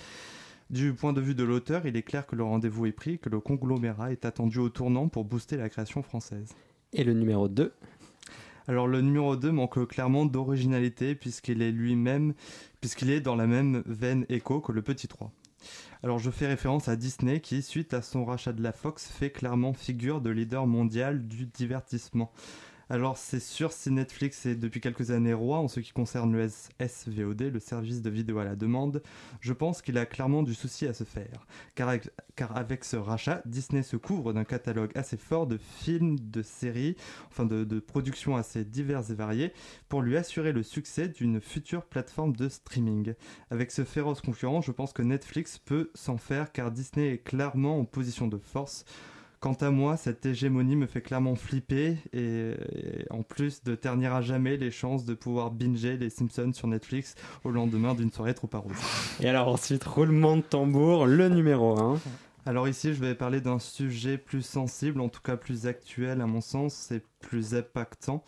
[0.70, 3.28] Du point de vue de l'auteur, il est clair que le rendez-vous est pris, que
[3.28, 6.56] le conglomérat est attendu au tournant pour booster la création française.
[6.92, 7.72] Et le numéro 2
[8.66, 12.34] alors le numéro 2 manque clairement d'originalité puisqu'il est lui-même
[12.82, 15.32] puisqu'il est dans la même veine écho que le petit 3.
[16.02, 19.30] Alors je fais référence à Disney qui, suite à son rachat de la Fox, fait
[19.30, 22.32] clairement figure de leader mondial du divertissement.
[22.90, 26.48] Alors c'est sûr si Netflix est depuis quelques années roi en ce qui concerne le
[26.48, 29.02] SVOD, le service de vidéo à la demande,
[29.40, 31.46] je pense qu'il a clairement du souci à se faire.
[31.74, 36.18] Car avec, car avec ce rachat, Disney se couvre d'un catalogue assez fort de films,
[36.18, 36.96] de séries,
[37.28, 39.52] enfin de, de productions assez diverses et variées,
[39.90, 43.12] pour lui assurer le succès d'une future plateforme de streaming.
[43.50, 47.80] Avec ce féroce concurrent, je pense que Netflix peut s'en faire car Disney est clairement
[47.80, 48.86] en position de force.
[49.40, 52.54] Quant à moi, cette hégémonie me fait clairement flipper et,
[53.10, 57.14] en plus de ternir à jamais les chances de pouvoir binger les Simpsons sur Netflix
[57.44, 58.74] au lendemain d'une soirée trop arrosée.
[59.20, 62.00] Et alors ensuite, roulement de tambour, le numéro 1.
[62.48, 66.26] Alors ici, je vais parler d'un sujet plus sensible, en tout cas plus actuel à
[66.26, 68.24] mon sens, et plus impactant,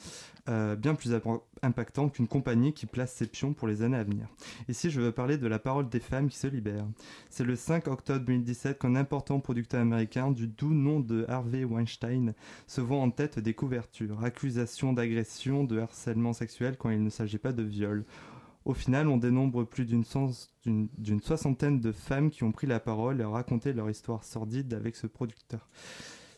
[0.51, 4.05] euh, bien plus impa- impactant qu'une compagnie qui place ses pions pour les années à
[4.05, 4.27] venir.
[4.69, 6.87] Ici, je veux parler de la parole des femmes qui se libèrent.
[7.31, 12.35] C'est le 5 octobre 2017 qu'un important producteur américain du doux nom de Harvey Weinstein
[12.67, 14.23] se voit en tête des couvertures.
[14.23, 18.05] Accusations d'agression, de harcèlement sexuel quand il ne s'agit pas de viol.
[18.65, 23.25] Au final, on dénombre plus d'une soixantaine de femmes qui ont pris la parole et
[23.25, 25.69] ont raconté leur histoire sordide avec ce producteur.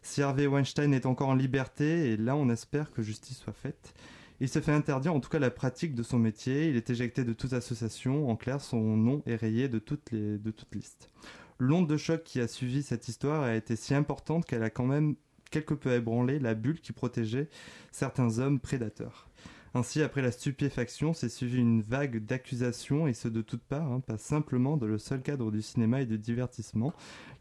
[0.02, 3.94] Si Harvey Weinstein est encore en liberté, et là on espère que justice soit faite,
[4.40, 7.22] il se fait interdire en tout cas la pratique de son métier, il est éjecté
[7.22, 11.10] de toute association, en clair son nom est rayé de toutes les de toute liste.
[11.58, 14.86] L'onde de choc qui a suivi cette histoire a été si importante qu'elle a quand
[14.86, 15.14] même
[15.52, 17.48] quelque peu ébranlé la bulle qui protégeait
[17.92, 19.28] certains hommes prédateurs.
[19.74, 24.00] Ainsi, après la stupéfaction, s'est suivi une vague d'accusations, et ce de toutes parts, hein,
[24.00, 26.92] pas simplement dans le seul cadre du cinéma et du divertissement.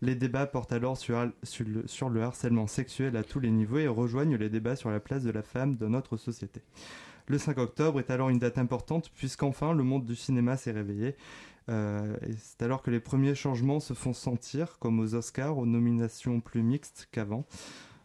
[0.01, 4.49] Les débats portent alors sur, le, harcèlement sexuel à tous les niveaux et rejoignent les
[4.49, 6.61] débats sur la place de la femme dans notre société.
[7.27, 11.15] Le 5 octobre est alors une date importante puisqu'enfin le monde du cinéma s'est réveillé.
[11.69, 16.39] Euh, c'est alors que les premiers changements se font sentir, comme aux Oscars, aux nominations
[16.39, 17.45] plus mixtes qu'avant.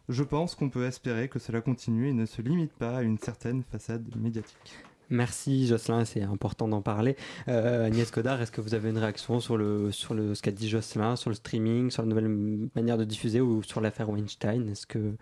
[0.09, 3.17] Je pense qu'on peut espérer que cela continue et ne se limite pas à une
[3.17, 4.73] certaine façade médiatique.
[5.09, 7.15] Merci Jocelyn, c'est important d'en parler.
[7.47, 10.51] Euh, Agnès Godard, est-ce que vous avez une réaction sur, le, sur le, ce qu'a
[10.51, 14.69] dit Jocelyn, sur le streaming, sur la nouvelle manière de diffuser ou sur l'affaire Weinstein?
[14.69, 15.13] Est-ce que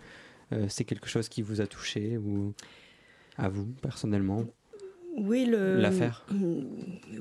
[0.54, 2.54] euh, c'est quelque chose qui vous a touché ou
[3.38, 4.44] à vous personnellement?
[5.18, 6.26] Oui, le L'affaire?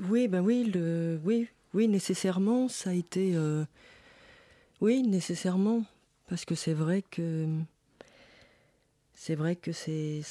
[0.09, 3.63] Oui, ben oui, le oui, oui, nécessairement, ça a été euh,
[4.81, 5.83] oui, nécessairement
[6.27, 7.47] parce que c'est vrai que
[9.13, 10.21] c'est vrai que c'est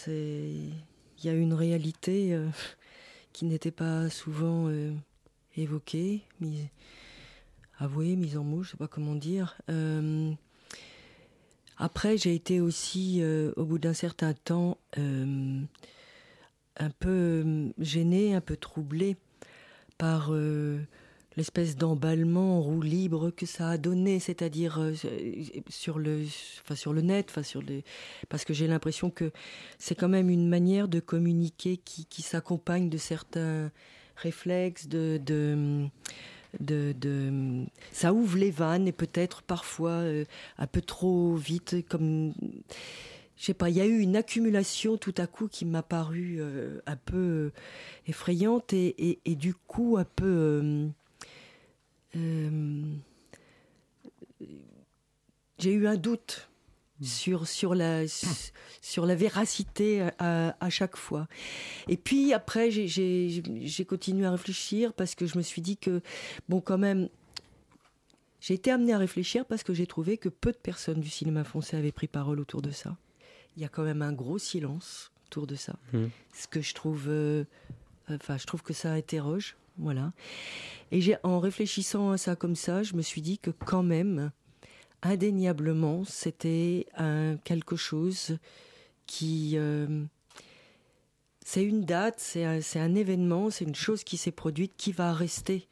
[1.24, 2.48] il y a une réalité euh,
[3.32, 4.92] qui n'était pas souvent euh,
[5.56, 6.66] évoquée, mise
[7.78, 9.56] avouée, mise en mots, je sais pas comment dire.
[9.70, 10.32] Euh,
[11.76, 13.20] après, j'ai été aussi,
[13.56, 15.66] au bout d'un certain temps, un
[17.00, 19.16] peu gênée, un peu troublée
[19.98, 20.30] par
[21.36, 24.92] l'espèce d'emballement en roue libre que ça a donné, c'est-à-dire euh,
[25.68, 26.22] sur le,
[26.62, 27.84] enfin sur le net, enfin sur les,
[28.28, 29.32] parce que j'ai l'impression que
[29.78, 33.70] c'est quand même une manière de communiquer qui, qui s'accompagne de certains
[34.16, 35.88] réflexe de, de,
[36.60, 40.24] de, ça ouvre les vannes et peut-être parfois euh,
[40.58, 42.32] un peu trop vite, comme
[43.36, 46.36] je sais pas, il y a eu une accumulation tout à coup qui m'a paru
[46.38, 47.50] euh, un peu
[48.06, 50.86] effrayante et, et- du coup un peu
[55.58, 56.48] j'ai eu un doute
[57.02, 58.02] sur, sur, la,
[58.80, 61.26] sur la véracité à, à chaque fois.
[61.88, 66.00] Et puis après, j'ai- continué à réfléchir parce que je me suis dit que,
[66.48, 67.08] bon, quand même,
[68.40, 71.44] j'ai été amenée à réfléchir parce que j'ai trouvé que peu de personnes du cinéma
[71.44, 72.96] français avaient pris parole autour de ça.
[73.56, 75.76] Il y a quand même un gros silence autour de ça.
[75.92, 76.10] Mhm.
[76.34, 77.44] Ce que je trouve, euh,
[78.10, 80.12] enfin, je trouve que ça interroge, voilà.
[80.90, 84.30] Et j'ai, en réfléchissant à ça comme ça, je me suis dit que quand même,
[85.02, 86.86] indéniablement, c'était
[87.44, 88.38] quelque chose
[89.06, 90.04] qui, euh,
[91.44, 94.92] c'est une date, c'est un, c'est un événement, c'est une chose qui s'est produite, qui
[94.92, 95.68] va rester,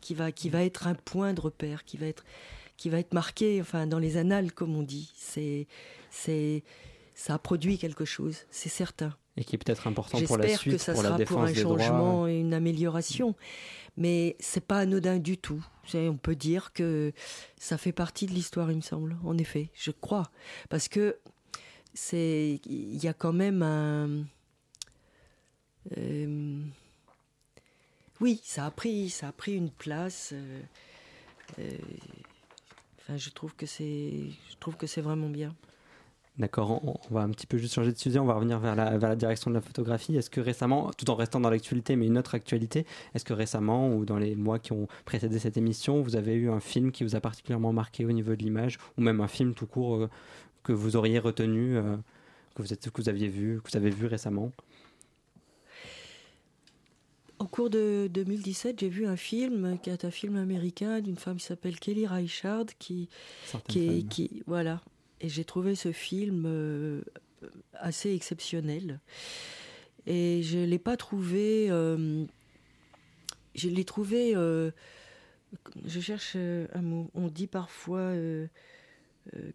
[0.00, 2.24] qui va, qui va être un point de repère, qui va être,
[2.76, 5.12] qui va être marqué, enfin, dans les annales, comme on dit.
[5.16, 5.66] C'est,
[6.10, 6.62] c'est,
[7.14, 9.16] ça a produit quelque chose, c'est certain.
[9.36, 11.34] Et qui est peut-être important pour la J'espère suite, que ça pour la sera défense
[11.34, 11.78] pour un des droits.
[11.78, 13.34] changement et une amélioration.
[13.96, 15.64] Mais c'est pas anodin du tout.
[15.94, 17.12] On peut dire que
[17.58, 19.16] ça fait partie de l'histoire, il me semble.
[19.24, 20.30] En effet, je crois.
[20.68, 21.16] Parce que
[21.94, 24.24] c'est, il y a quand même un.
[25.96, 26.62] euh,
[28.20, 30.30] oui, ça a pris, ça a pris une place.
[30.32, 30.60] euh,
[31.58, 31.70] euh,
[33.00, 35.54] enfin, je trouve que c'est, je trouve que c'est vraiment bien.
[36.36, 38.74] D'accord, on, on va un petit peu juste changer de sujet, on va revenir vers
[38.74, 40.16] la, vers la direction de la photographie.
[40.16, 43.94] Est-ce que récemment, tout en restant dans l'actualité, mais une autre actualité, est-ce que récemment
[43.94, 47.04] ou dans les mois qui ont précédé cette émission, vous avez eu un film qui
[47.04, 50.10] vous a particulièrement marqué au niveau de l'image, ou même un film tout court euh,
[50.64, 51.96] que vous auriez retenu, euh,
[52.56, 54.50] que, vous êtes, que vous aviez vu, que vous avez vu récemment?
[57.38, 61.36] Au cours de 2017, j'ai vu un film qui est un film américain d'une femme
[61.36, 63.08] qui s'appelle Kelly Reichardt qui,
[63.98, 64.80] est- qui- voilà.
[65.24, 67.00] Et j'ai trouvé ce film euh,
[67.72, 69.00] assez exceptionnel.
[70.04, 71.68] Et je l'ai pas trouvé.
[71.70, 72.26] euh,
[73.54, 74.36] je l'ai trouvé.
[74.36, 74.70] euh,
[75.86, 77.10] je cherche un mot.
[77.14, 78.12] On dit parfois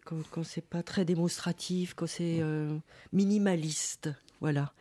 [0.04, 2.42] quand, c'est pas très démonstratif, quand c'est
[3.12, 4.10] minimaliste,
[4.40, 4.74] voilà.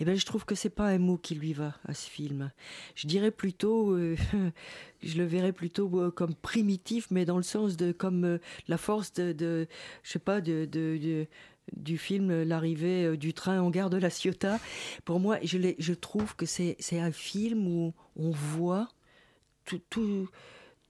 [0.00, 2.50] Eh ben, je trouve que c'est pas un mot qui lui va à ce film.
[2.94, 4.16] Je dirais plutôt, euh,
[5.02, 8.76] je le verrais plutôt euh, comme primitif, mais dans le sens de comme euh, la
[8.76, 9.68] force de,
[10.02, 10.66] je sais pas, de,
[11.76, 14.58] du film l'arrivée du train en gare de la Ciotat.
[15.04, 18.88] Pour moi, je, trouve que c'est un film où on voit
[19.64, 20.28] tout, tout-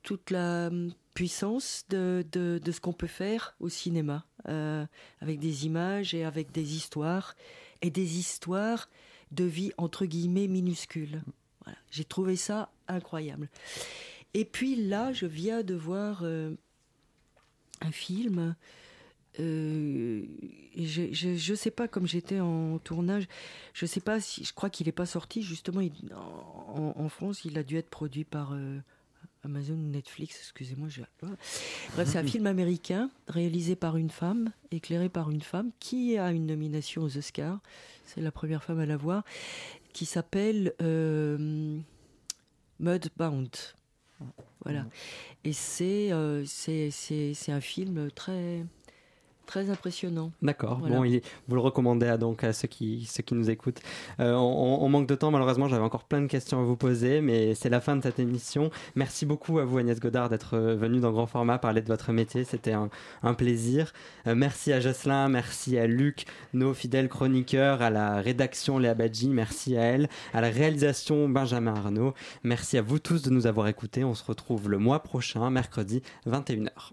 [0.02, 6.12] toute la hum, puissance de, de, ce qu'on peut faire au cinéma, avec des images
[6.12, 7.36] et avec des histoires,
[7.82, 8.88] et des histoires
[9.30, 11.22] de vie entre guillemets minuscules.
[11.64, 11.78] Voilà.
[11.90, 13.48] J'ai trouvé ça incroyable.
[14.34, 16.54] Et puis là, je viens de voir euh,
[17.80, 18.56] un film.
[19.38, 20.24] euh,
[20.74, 23.26] et je, je, sais pas, comme j'étais en tournage,
[23.72, 25.82] je sais pas si, je crois qu'il n'est pas sorti, justement,
[26.14, 28.78] en France, il a dû être produit par euh,
[29.44, 30.88] Amazon ou Netflix, excusez-moi.
[30.88, 31.02] je-
[31.94, 36.30] Bref, c'est un film américain réalisé par une femme, éclairé par une femme, qui a
[36.32, 37.60] une nomination aux Oscars.
[38.06, 39.22] C'est la première femme à l'avoir,
[39.92, 41.78] qui s'appelle euh,
[42.80, 43.50] Mudbound.
[44.64, 44.86] Voilà.
[45.44, 45.52] Et
[46.12, 46.90] euh, c'est-
[47.34, 48.64] c'est un film très,
[49.46, 50.30] très impressionnant.
[50.42, 50.78] D'accord.
[50.80, 50.96] Voilà.
[50.96, 53.80] Bon, il- vous le recommandez à, donc à ceux qui, ceux qui nous écoutent.
[54.20, 55.68] Euh, on, on manque de temps, malheureusement.
[55.68, 58.70] J'avais encore plein de questions à vous poser, mais c'est la fin de cette émission.
[58.94, 62.12] Merci beaucoup à vous, Agnès Godard, d'être euh, venue dans grand format parler de votre
[62.12, 62.44] métier.
[62.44, 62.88] C'était un,
[63.22, 63.92] un plaisir.
[64.26, 69.28] Euh, merci à Jocelyn, merci à Luc, nos fidèles chroniqueurs, à la rédaction Léa Badji,
[69.28, 72.14] merci à elle, à la réalisation Benjamin Arnaud.
[72.42, 74.04] Merci à vous tous de nous avoir écoutés.
[74.04, 76.92] On se retrouve le mois prochain, mercredi 21h.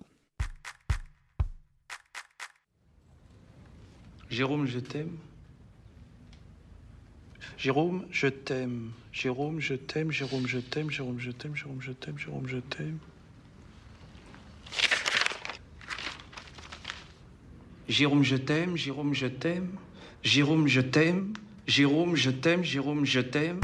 [4.32, 5.18] Jérôme, je t'aime.
[7.58, 8.92] Jérôme, je t'aime.
[9.12, 10.10] Jérôme, je t'aime.
[10.10, 10.90] Jérôme, je t'aime.
[10.90, 11.54] Jérôme, je t'aime.
[11.54, 12.18] Jérôme, je t'aime.
[12.18, 13.00] Jérôme, je t'aime.
[17.90, 18.78] Jérôme, je t'aime.
[18.78, 19.68] Jérôme, je t'aime.
[20.24, 21.34] Jérôme, je t'aime.
[21.68, 22.64] Jérôme, je t'aime.
[22.64, 23.60] Jérôme, je t'aime.